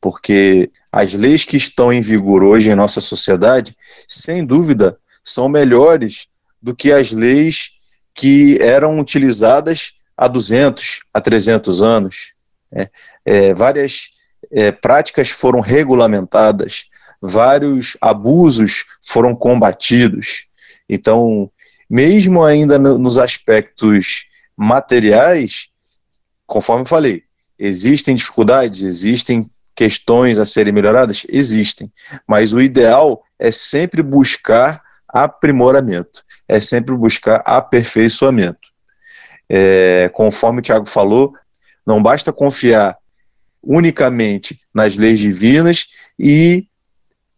porque 0.00 0.70
as 0.90 1.12
leis 1.12 1.44
que 1.44 1.56
estão 1.56 1.92
em 1.92 2.00
vigor 2.00 2.42
hoje 2.42 2.70
em 2.70 2.74
nossa 2.74 3.00
sociedade, 3.00 3.76
sem 4.08 4.44
dúvida, 4.44 4.98
são 5.22 5.48
melhores 5.48 6.26
do 6.60 6.74
que 6.74 6.92
as 6.92 7.12
leis 7.12 7.70
que 8.12 8.58
eram 8.60 8.98
utilizadas 8.98 9.94
há 10.16 10.28
200, 10.28 11.00
há 11.12 11.20
300 11.20 11.82
anos. 11.82 12.32
É, 12.72 12.90
é, 13.24 13.54
várias 13.54 14.10
é, 14.50 14.72
práticas 14.72 15.30
foram 15.30 15.60
regulamentadas, 15.60 16.86
vários 17.20 17.96
abusos 18.00 18.84
foram 19.00 19.34
combatidos. 19.34 20.46
Então, 20.88 21.50
mesmo 21.88 22.42
ainda 22.42 22.78
no, 22.78 22.98
nos 22.98 23.18
aspectos 23.18 24.26
materiais, 24.56 25.68
conforme 26.46 26.86
falei, 26.86 27.22
existem 27.58 28.14
dificuldades, 28.14 28.82
existem 28.82 29.48
questões 29.74 30.38
a 30.38 30.44
serem 30.44 30.72
melhoradas? 30.72 31.26
Existem. 31.28 31.92
Mas 32.26 32.52
o 32.52 32.60
ideal 32.60 33.22
é 33.38 33.50
sempre 33.50 34.02
buscar 34.02 34.82
aprimoramento, 35.08 36.24
é 36.48 36.60
sempre 36.60 36.94
buscar 36.94 37.42
aperfeiçoamento. 37.44 38.68
É, 39.48 40.10
conforme 40.14 40.60
o 40.60 40.62
Tiago 40.62 40.88
falou, 40.88 41.34
não 41.86 42.02
basta 42.02 42.32
confiar 42.32 42.96
unicamente 43.62 44.60
nas 44.72 44.96
leis 44.96 45.18
divinas 45.18 45.86
e 46.18 46.66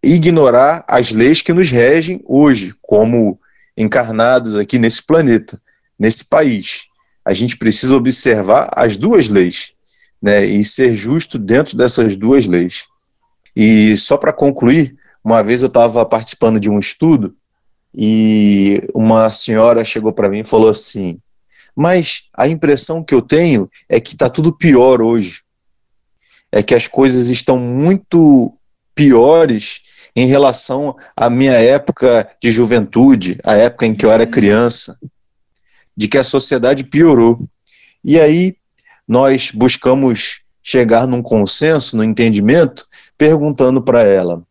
ignorar 0.03 0.85
as 0.87 1.11
leis 1.11 1.43
que 1.43 1.53
nos 1.53 1.71
regem 1.71 2.23
hoje, 2.25 2.75
como 2.83 3.41
encarnados 3.77 4.57
aqui 4.57 4.79
nesse 4.79 5.05
planeta, 5.05 5.61
nesse 5.99 6.25
país. 6.25 6.87
A 7.25 7.33
gente 7.33 7.57
precisa 7.57 7.97
observar 7.97 8.71
as 8.75 8.97
duas 8.97 9.29
leis 9.29 9.73
né, 10.23 10.45
e 10.45 10.65
ser 10.65 10.95
justo 10.95 11.39
dentro 11.39 11.77
dessas 11.77 12.17
duas 12.17 12.47
leis. 12.47 12.87
E 13.55 13.97
só 13.97 14.17
para 14.17 14.33
concluir, 14.33 14.97
Uma 15.27 15.43
vez 15.43 15.61
eu 15.61 15.67
estava 15.67 16.07
participando 16.07 16.61
de 16.61 16.71
um 16.71 16.79
estudo 16.79 17.35
e 17.93 18.81
uma 18.95 19.33
senhora 19.33 19.85
chegou 19.85 20.13
para 20.13 20.29
mim 20.29 20.39
e 20.39 20.45
falou 20.45 20.71
assim: 20.71 21.19
Mas 21.75 22.29
a 22.33 22.47
impressão 22.47 23.03
que 23.03 23.13
eu 23.13 23.21
tenho 23.21 23.69
é 23.89 23.99
que 23.99 24.13
está 24.13 24.31
tudo 24.31 24.57
pior 24.57 25.03
hoje. 25.03 25.41
É 26.53 26.63
que 26.63 26.77
as 26.77 26.87
coisas 26.87 27.29
estão 27.29 27.59
muito 27.59 28.57
piores 28.95 29.81
em 30.17 30.27
relação 30.27 30.97
à 31.15 31.29
minha 31.29 31.53
época 31.53 32.27
de 32.43 32.51
juventude, 32.51 33.39
a 33.45 33.55
época 33.55 33.85
em 33.85 33.95
que 33.95 34.07
eu 34.07 34.11
era 34.11 34.27
criança, 34.27 34.99
de 35.95 36.09
que 36.09 36.17
a 36.17 36.25
sociedade 36.25 36.85
piorou. 36.85 37.47
E 38.03 38.19
aí 38.19 38.57
nós 39.07 39.51
buscamos 39.51 40.41
chegar 40.63 41.07
num 41.07 41.23
consenso, 41.23 41.99
no 41.99 42.03
entendimento, 42.03 42.87
perguntando 43.19 43.83
para 43.83 44.03
ela: 44.03 44.43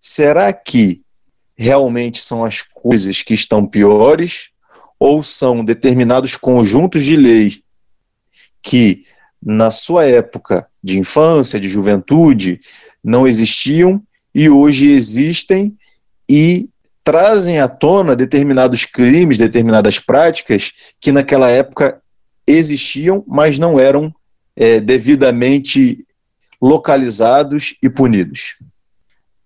será 0.00 0.52
que 0.52 1.02
realmente 1.56 2.22
são 2.22 2.44
as 2.44 2.62
coisas 2.62 3.22
que 3.22 3.34
estão 3.34 3.66
piores 3.66 4.50
ou 5.00 5.20
são 5.22 5.64
determinados 5.64 6.36
conjuntos 6.36 7.04
de 7.04 7.16
lei 7.16 7.62
que 8.62 9.04
na 9.42 9.72
sua 9.72 10.04
época 10.04 10.68
de 10.82 10.96
infância, 10.96 11.58
de 11.58 11.68
juventude, 11.68 12.60
não 13.02 13.26
existiam 13.26 14.00
e 14.34 14.48
hoje 14.48 14.90
existem 14.90 15.76
e 16.28 16.68
trazem 17.04 17.60
à 17.60 17.68
tona 17.68 18.14
determinados 18.14 18.84
crimes, 18.84 19.38
determinadas 19.38 19.98
práticas 19.98 20.72
que 21.00 21.12
naquela 21.12 21.50
época 21.50 22.00
existiam, 22.46 23.24
mas 23.26 23.58
não 23.58 23.78
eram 23.78 24.14
é, 24.56 24.80
devidamente 24.80 26.06
localizados 26.60 27.74
e 27.82 27.90
punidos. 27.90 28.56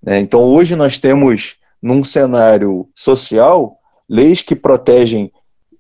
É, 0.07 0.19
então, 0.21 0.41
hoje 0.41 0.77
nós 0.77 0.99
temos, 0.99 1.57
num 1.83 2.05
cenário 2.05 2.89
social, 2.95 3.79
leis 4.09 4.43
que 4.43 4.55
protegem 4.55 5.33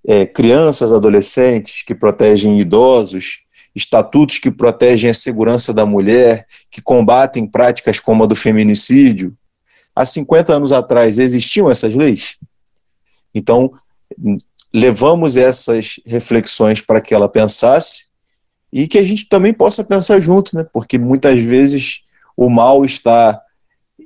é, 0.06 0.24
crianças, 0.24 0.92
adolescentes, 0.92 1.82
que 1.82 1.94
protegem 1.94 2.58
idosos, 2.58 3.45
estatutos 3.76 4.38
que 4.38 4.50
protegem 4.50 5.10
a 5.10 5.14
segurança 5.14 5.72
da 5.72 5.84
mulher, 5.84 6.46
que 6.70 6.80
combatem 6.80 7.46
práticas 7.46 8.00
como 8.00 8.24
a 8.24 8.26
do 8.26 8.34
feminicídio. 8.34 9.36
Há 9.94 10.06
50 10.06 10.54
anos 10.54 10.72
atrás 10.72 11.18
existiam 11.18 11.70
essas 11.70 11.94
leis? 11.94 12.38
Então, 13.34 13.70
levamos 14.72 15.36
essas 15.36 16.00
reflexões 16.06 16.80
para 16.80 17.02
que 17.02 17.14
ela 17.14 17.28
pensasse 17.28 18.06
e 18.72 18.88
que 18.88 18.96
a 18.98 19.04
gente 19.04 19.28
também 19.28 19.52
possa 19.52 19.84
pensar 19.84 20.20
junto, 20.20 20.56
né? 20.56 20.66
porque 20.72 20.98
muitas 20.98 21.38
vezes 21.40 22.00
o 22.34 22.48
mal 22.48 22.82
está 22.82 23.40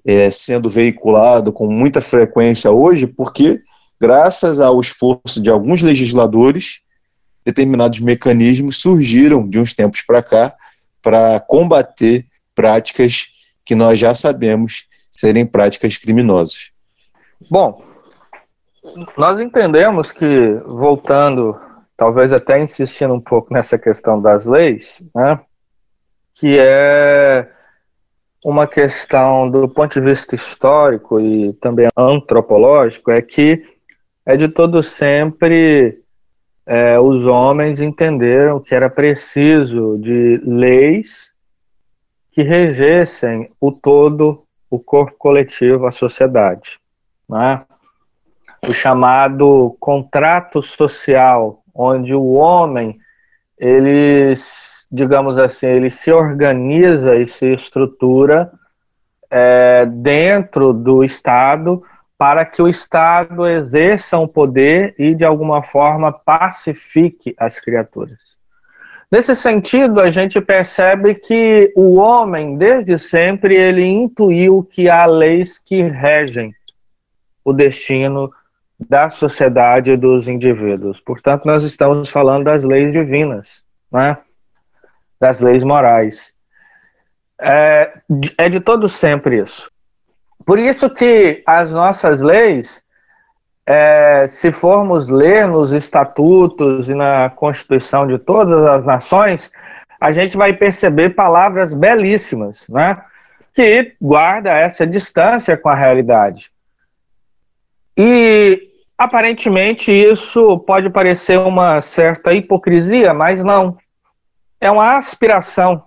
é, 0.05 0.31
sendo 0.31 0.69
veiculado 0.69 1.53
com 1.53 1.69
muita 1.69 2.01
frequência 2.01 2.73
hoje, 2.73 3.07
porque, 3.07 3.61
graças 4.01 4.59
ao 4.59 4.81
esforço 4.81 5.41
de 5.41 5.49
alguns 5.49 5.81
legisladores, 5.81 6.81
determinados 7.45 8.01
mecanismos 8.01 8.79
surgiram 8.79 9.49
de 9.49 9.59
uns 9.59 9.75
tempos 9.75 10.03
para 10.03 10.23
cá 10.23 10.55
para 11.03 11.41
combater 11.41 12.27
práticas 12.55 13.29
que 13.65 13.75
nós 13.75 13.99
já 13.99 14.15
sabemos 14.15 14.87
serem 15.11 15.47
práticas 15.47 15.97
criminosas. 15.97 16.71
Bom, 17.51 17.83
nós 19.17 19.41
entendemos 19.41 20.13
que, 20.13 20.55
voltando, 20.67 21.59
talvez 21.97 22.33
até 22.33 22.61
insistindo 22.63 23.15
um 23.15 23.21
pouco 23.21 23.53
nessa 23.53 23.79
questão 23.79 24.21
das 24.21 24.45
leis, 24.45 25.03
né, 25.15 25.41
que 26.35 26.59
é 26.59 27.49
uma 28.45 28.67
questão 28.67 29.51
do 29.51 29.69
ponto 29.69 30.01
de 30.01 30.01
vista 30.01 30.35
histórico 30.35 31.21
e 31.21 31.53
também 31.55 31.89
antropológico, 31.97 33.11
é 33.11 33.21
que 33.21 33.63
é 34.25 34.37
de 34.37 34.49
todo 34.49 34.83
sempre 34.83 36.00
é, 36.73 37.01
os 37.01 37.27
homens 37.27 37.81
entenderam 37.81 38.61
que 38.61 38.73
era 38.73 38.89
preciso 38.89 39.99
de 39.99 40.41
leis 40.45 41.33
que 42.31 42.45
regessem 42.45 43.51
o 43.61 43.73
todo, 43.73 44.45
o 44.71 44.79
corpo 44.79 45.17
coletivo, 45.19 45.89
a 45.89 45.91
sociedade. 45.91 46.79
Né? 47.29 47.65
O 48.69 48.73
chamado 48.73 49.77
contrato 49.81 50.63
social, 50.63 51.61
onde 51.75 52.15
o 52.15 52.35
homem, 52.35 53.01
ele, 53.59 54.33
digamos 54.93 55.39
assim, 55.39 55.67
ele 55.67 55.91
se 55.91 56.13
organiza 56.13 57.17
e 57.17 57.27
se 57.27 57.53
estrutura 57.53 58.49
é, 59.29 59.87
dentro 59.87 60.73
do 60.73 61.03
Estado 61.03 61.83
para 62.21 62.45
que 62.45 62.61
o 62.61 62.69
Estado 62.69 63.47
exerça 63.47 64.19
um 64.19 64.29
poder 64.29 64.95
e, 64.99 65.15
de 65.15 65.25
alguma 65.25 65.63
forma, 65.63 66.13
pacifique 66.13 67.35
as 67.39 67.59
criaturas. 67.59 68.37
Nesse 69.11 69.35
sentido, 69.35 70.03
a 70.03 70.11
gente 70.11 70.39
percebe 70.39 71.15
que 71.15 71.73
o 71.75 71.95
homem, 71.95 72.59
desde 72.59 72.99
sempre, 72.99 73.57
ele 73.57 73.87
intuiu 73.87 74.63
que 74.63 74.87
há 74.87 75.07
leis 75.07 75.57
que 75.57 75.81
regem 75.81 76.55
o 77.43 77.55
destino 77.55 78.31
da 78.79 79.09
sociedade 79.09 79.93
e 79.93 79.97
dos 79.97 80.29
indivíduos. 80.29 81.01
Portanto, 81.01 81.47
nós 81.47 81.65
estamos 81.65 82.11
falando 82.11 82.45
das 82.45 82.65
leis 82.65 82.93
divinas, 82.93 83.65
né? 83.91 84.19
das 85.19 85.41
leis 85.41 85.65
morais. 85.65 86.35
É, 87.41 87.95
é 88.37 88.51
de 88.51 88.61
todo 88.61 88.91
sempre 88.91 89.41
isso. 89.41 89.70
Por 90.45 90.59
isso 90.59 90.89
que 90.91 91.43
as 91.47 91.71
nossas 91.71 92.21
leis, 92.21 92.83
é, 93.67 94.27
se 94.29 94.51
formos 94.51 95.09
ler 95.09 95.47
nos 95.47 95.73
estatutos 95.73 96.89
e 96.89 96.95
na 96.95 97.31
Constituição 97.31 98.07
de 98.07 98.19
todas 98.19 98.67
as 98.67 98.85
nações, 98.85 99.51
a 100.01 100.13
gente 100.13 100.37
vai 100.37 100.53
perceber 100.53 101.11
palavras 101.11 101.75
belíssimas, 101.75 102.67
né? 102.69 103.01
Que 103.55 103.95
guarda 104.01 104.51
essa 104.51 104.87
distância 104.87 105.57
com 105.57 105.69
a 105.69 105.75
realidade. 105.75 106.51
E 107.97 108.71
aparentemente 108.97 109.93
isso 109.93 110.59
pode 110.61 110.89
parecer 110.89 111.39
uma 111.39 111.81
certa 111.81 112.33
hipocrisia, 112.33 113.13
mas 113.13 113.45
não. 113.45 113.77
É 114.61 114.71
uma 114.71 114.97
aspiração. 114.97 115.83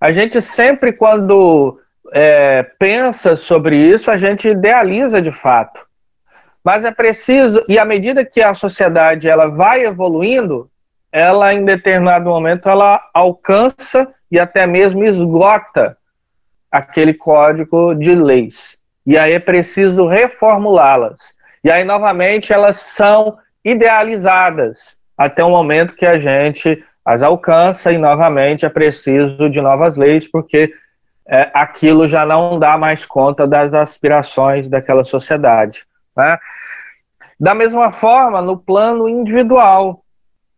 A 0.00 0.10
gente 0.10 0.40
sempre, 0.40 0.92
quando 0.92 1.78
é, 2.12 2.62
pensa 2.78 3.36
sobre 3.36 3.76
isso, 3.76 4.10
a 4.10 4.16
gente 4.16 4.48
idealiza 4.48 5.20
de 5.20 5.32
fato. 5.32 5.80
Mas 6.62 6.84
é 6.84 6.90
preciso, 6.90 7.64
e 7.68 7.78
à 7.78 7.84
medida 7.84 8.24
que 8.24 8.42
a 8.42 8.52
sociedade 8.52 9.28
ela 9.28 9.46
vai 9.46 9.84
evoluindo, 9.84 10.70
ela 11.10 11.52
em 11.52 11.64
determinado 11.64 12.28
momento 12.28 12.68
ela 12.68 13.00
alcança 13.14 14.08
e 14.30 14.38
até 14.38 14.66
mesmo 14.66 15.04
esgota 15.04 15.96
aquele 16.70 17.14
código 17.14 17.94
de 17.94 18.14
leis. 18.14 18.78
E 19.06 19.16
aí 19.18 19.32
é 19.32 19.40
preciso 19.40 20.06
reformulá-las. 20.06 21.34
E 21.64 21.70
aí 21.70 21.82
novamente 21.84 22.52
elas 22.52 22.76
são 22.76 23.38
idealizadas 23.64 24.96
até 25.16 25.42
o 25.42 25.50
momento 25.50 25.94
que 25.94 26.06
a 26.06 26.18
gente 26.18 26.82
as 27.04 27.22
alcança 27.22 27.90
e 27.92 27.98
novamente 27.98 28.64
é 28.64 28.68
preciso 28.68 29.48
de 29.48 29.60
novas 29.60 29.96
leis 29.96 30.30
porque 30.30 30.72
é, 31.30 31.48
aquilo 31.54 32.08
já 32.08 32.26
não 32.26 32.58
dá 32.58 32.76
mais 32.76 33.06
conta 33.06 33.46
das 33.46 33.72
aspirações 33.72 34.68
daquela 34.68 35.04
sociedade. 35.04 35.86
Né? 36.16 36.36
Da 37.38 37.54
mesma 37.54 37.92
forma, 37.92 38.42
no 38.42 38.58
plano 38.58 39.08
individual, 39.08 40.02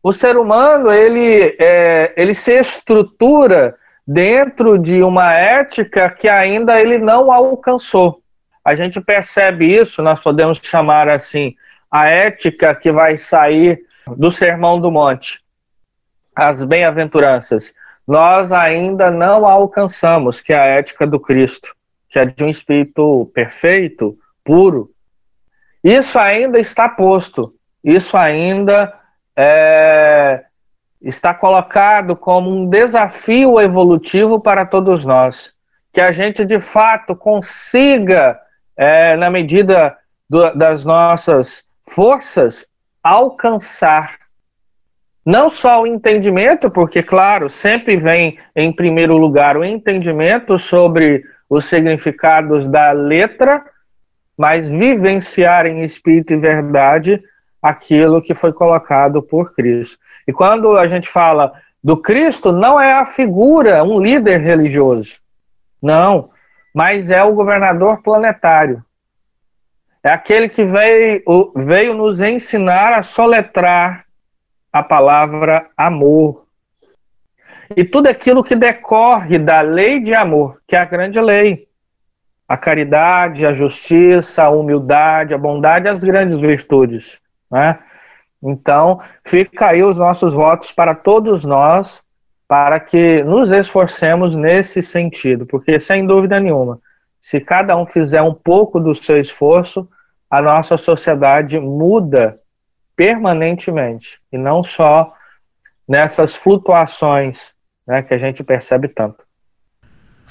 o 0.02 0.14
ser 0.14 0.36
humano 0.38 0.90
ele, 0.90 1.54
é, 1.60 2.14
ele 2.16 2.34
se 2.34 2.58
estrutura 2.58 3.76
dentro 4.08 4.78
de 4.78 5.02
uma 5.02 5.34
ética 5.34 6.08
que 6.08 6.26
ainda 6.26 6.80
ele 6.80 6.96
não 6.96 7.30
alcançou. 7.30 8.22
A 8.64 8.74
gente 8.74 8.98
percebe 8.98 9.78
isso, 9.78 10.02
nós 10.02 10.20
podemos 10.20 10.58
chamar 10.62 11.06
assim, 11.08 11.54
a 11.90 12.06
ética 12.08 12.74
que 12.74 12.90
vai 12.90 13.18
sair 13.18 13.78
do 14.16 14.30
Sermão 14.30 14.80
do 14.80 14.90
Monte, 14.90 15.38
as 16.34 16.64
bem-aventuranças 16.64 17.74
nós 18.06 18.52
ainda 18.52 19.10
não 19.10 19.46
alcançamos, 19.46 20.40
que 20.40 20.52
é 20.52 20.58
a 20.58 20.64
ética 20.66 21.06
do 21.06 21.20
Cristo, 21.20 21.74
que 22.08 22.18
é 22.18 22.24
de 22.24 22.44
um 22.44 22.48
espírito 22.48 23.30
perfeito, 23.34 24.18
puro. 24.44 24.90
Isso 25.82 26.18
ainda 26.18 26.58
está 26.58 26.88
posto, 26.88 27.54
isso 27.82 28.16
ainda 28.16 28.92
é, 29.36 30.44
está 31.00 31.34
colocado 31.34 32.14
como 32.14 32.50
um 32.50 32.68
desafio 32.68 33.60
evolutivo 33.60 34.40
para 34.40 34.66
todos 34.66 35.04
nós. 35.04 35.52
Que 35.92 36.00
a 36.00 36.12
gente 36.12 36.44
de 36.44 36.60
fato 36.60 37.14
consiga, 37.14 38.38
é, 38.76 39.16
na 39.16 39.30
medida 39.30 39.96
do, 40.28 40.54
das 40.54 40.84
nossas 40.84 41.64
forças, 41.88 42.66
alcançar 43.02 44.21
não 45.24 45.48
só 45.48 45.82
o 45.82 45.86
entendimento, 45.86 46.70
porque, 46.70 47.02
claro, 47.02 47.48
sempre 47.48 47.96
vem 47.96 48.38
em 48.56 48.72
primeiro 48.72 49.16
lugar 49.16 49.56
o 49.56 49.64
entendimento 49.64 50.58
sobre 50.58 51.24
os 51.48 51.64
significados 51.66 52.66
da 52.66 52.92
letra, 52.92 53.62
mas 54.36 54.68
vivenciar 54.68 55.66
em 55.66 55.84
espírito 55.84 56.32
e 56.32 56.36
verdade 56.36 57.22
aquilo 57.62 58.22
que 58.22 58.34
foi 58.34 58.52
colocado 58.52 59.22
por 59.22 59.54
Cristo. 59.54 59.98
E 60.26 60.32
quando 60.32 60.76
a 60.76 60.88
gente 60.88 61.08
fala 61.08 61.52
do 61.82 61.96
Cristo, 61.96 62.50
não 62.50 62.80
é 62.80 62.92
a 62.94 63.06
figura, 63.06 63.84
um 63.84 64.00
líder 64.00 64.40
religioso. 64.40 65.16
Não, 65.80 66.30
mas 66.74 67.10
é 67.10 67.22
o 67.22 67.34
governador 67.34 68.02
planetário. 68.02 68.84
É 70.02 70.10
aquele 70.10 70.48
que 70.48 70.64
veio, 70.64 71.22
veio 71.54 71.94
nos 71.94 72.20
ensinar 72.20 72.92
a 72.92 73.02
soletrar 73.02 74.04
a 74.72 74.82
palavra 74.82 75.66
amor. 75.76 76.46
E 77.76 77.84
tudo 77.84 78.06
aquilo 78.06 78.42
que 78.42 78.56
decorre 78.56 79.38
da 79.38 79.60
lei 79.60 80.00
de 80.00 80.14
amor, 80.14 80.60
que 80.66 80.74
é 80.74 80.78
a 80.78 80.84
grande 80.84 81.20
lei. 81.20 81.68
A 82.48 82.56
caridade, 82.56 83.46
a 83.46 83.52
justiça, 83.52 84.42
a 84.42 84.50
humildade, 84.50 85.34
a 85.34 85.38
bondade, 85.38 85.88
as 85.88 86.02
grandes 86.02 86.40
virtudes. 86.40 87.18
Né? 87.50 87.78
Então, 88.42 89.00
fica 89.24 89.68
aí 89.68 89.82
os 89.82 89.98
nossos 89.98 90.34
votos 90.34 90.72
para 90.72 90.94
todos 90.94 91.44
nós, 91.44 92.02
para 92.48 92.80
que 92.80 93.22
nos 93.22 93.50
esforcemos 93.50 94.36
nesse 94.36 94.82
sentido, 94.82 95.46
porque 95.46 95.80
sem 95.80 96.06
dúvida 96.06 96.38
nenhuma, 96.38 96.78
se 97.20 97.40
cada 97.40 97.76
um 97.76 97.86
fizer 97.86 98.20
um 98.20 98.34
pouco 98.34 98.80
do 98.80 98.94
seu 98.94 99.18
esforço, 99.18 99.88
a 100.28 100.42
nossa 100.42 100.76
sociedade 100.76 101.58
muda 101.58 102.41
permanentemente 103.02 104.20
e 104.32 104.38
não 104.38 104.62
só 104.62 105.12
nessas 105.88 106.36
flutuações 106.36 107.50
né, 107.84 108.00
que 108.00 108.14
a 108.14 108.18
gente 108.18 108.44
percebe 108.44 108.86
tanto. 108.86 109.24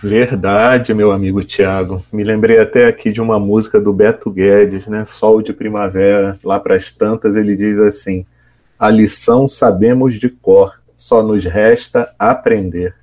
Verdade, 0.01 0.93
meu 0.93 1.11
amigo 1.11 1.43
Tiago. 1.43 2.01
Me 2.13 2.23
lembrei 2.23 2.59
até 2.59 2.87
aqui 2.87 3.11
de 3.11 3.19
uma 3.19 3.37
música 3.37 3.79
do 3.79 3.91
Beto 3.91 4.31
Guedes, 4.31 4.87
né? 4.87 5.03
Sol 5.03 5.41
de 5.41 5.51
Primavera. 5.51 6.39
Lá 6.45 6.61
para 6.61 6.75
as 6.75 6.93
tantas 6.93 7.35
ele 7.35 7.57
diz 7.57 7.77
assim: 7.77 8.25
A 8.79 8.89
lição 8.89 9.49
sabemos 9.49 10.17
de 10.17 10.29
cor, 10.29 10.81
só 10.95 11.21
nos 11.21 11.43
resta 11.43 12.09
aprender. 12.17 12.95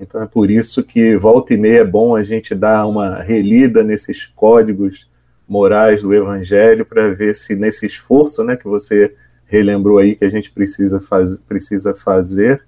Então 0.00 0.22
é 0.22 0.26
por 0.26 0.48
isso 0.48 0.84
que 0.84 1.16
volta 1.16 1.52
e 1.52 1.56
meia 1.56 1.80
é 1.80 1.84
bom 1.84 2.14
a 2.14 2.22
gente 2.22 2.54
dar 2.54 2.86
uma 2.86 3.20
relida 3.20 3.82
nesses 3.82 4.26
códigos 4.26 5.08
morais 5.48 6.02
do 6.02 6.12
Evangelho 6.12 6.84
para 6.84 7.14
ver 7.14 7.34
se 7.34 7.56
nesse 7.56 7.86
esforço, 7.86 8.44
né, 8.44 8.56
que 8.56 8.68
você 8.68 9.14
relembrou 9.46 9.98
aí 9.98 10.14
que 10.14 10.24
a 10.24 10.30
gente 10.30 10.50
precisa, 10.50 11.00
faz, 11.00 11.38
precisa 11.38 11.94
fazer, 11.94 12.62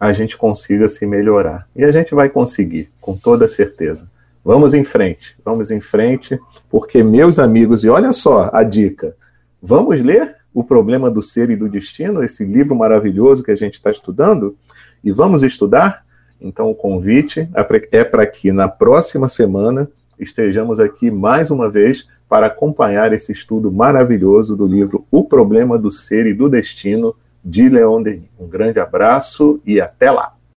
a 0.00 0.12
gente 0.12 0.36
consiga 0.36 0.88
se 0.88 1.06
melhorar. 1.06 1.68
E 1.76 1.84
a 1.84 1.92
gente 1.92 2.14
vai 2.14 2.30
conseguir, 2.30 2.90
com 3.00 3.16
toda 3.16 3.46
certeza. 3.46 4.10
Vamos 4.42 4.72
em 4.74 4.84
frente, 4.84 5.36
vamos 5.44 5.70
em 5.70 5.80
frente, 5.80 6.38
porque, 6.70 7.02
meus 7.02 7.38
amigos, 7.38 7.84
e 7.84 7.88
olha 7.88 8.12
só 8.12 8.48
a 8.52 8.62
dica: 8.62 9.14
vamos 9.60 10.02
ler 10.02 10.36
O 10.54 10.64
Problema 10.64 11.10
do 11.10 11.22
Ser 11.22 11.50
e 11.50 11.56
do 11.56 11.68
Destino, 11.68 12.22
esse 12.22 12.44
livro 12.44 12.74
maravilhoso 12.74 13.42
que 13.42 13.50
a 13.50 13.56
gente 13.56 13.74
está 13.74 13.90
estudando, 13.90 14.56
e 15.02 15.12
vamos 15.12 15.42
estudar? 15.42 16.06
Então, 16.40 16.70
o 16.70 16.74
convite 16.74 17.48
é 17.90 18.04
para 18.04 18.26
que 18.26 18.52
na 18.52 18.68
próxima 18.68 19.28
semana 19.28 19.90
estejamos 20.18 20.80
aqui 20.80 21.10
mais 21.10 21.50
uma 21.50 21.68
vez 21.70 22.06
para 22.28 22.46
acompanhar 22.46 23.12
esse 23.12 23.32
estudo 23.32 23.70
maravilhoso 23.70 24.56
do 24.56 24.66
livro 24.66 25.06
O 25.10 25.24
Problema 25.24 25.78
do 25.78 25.90
Ser 25.90 26.26
e 26.26 26.34
do 26.34 26.48
Destino 26.48 27.14
de 27.44 27.68
Leon 27.68 28.02
Denis. 28.02 28.28
Um 28.38 28.48
grande 28.48 28.80
abraço 28.80 29.60
e 29.64 29.80
até 29.80 30.10
lá! 30.10 30.35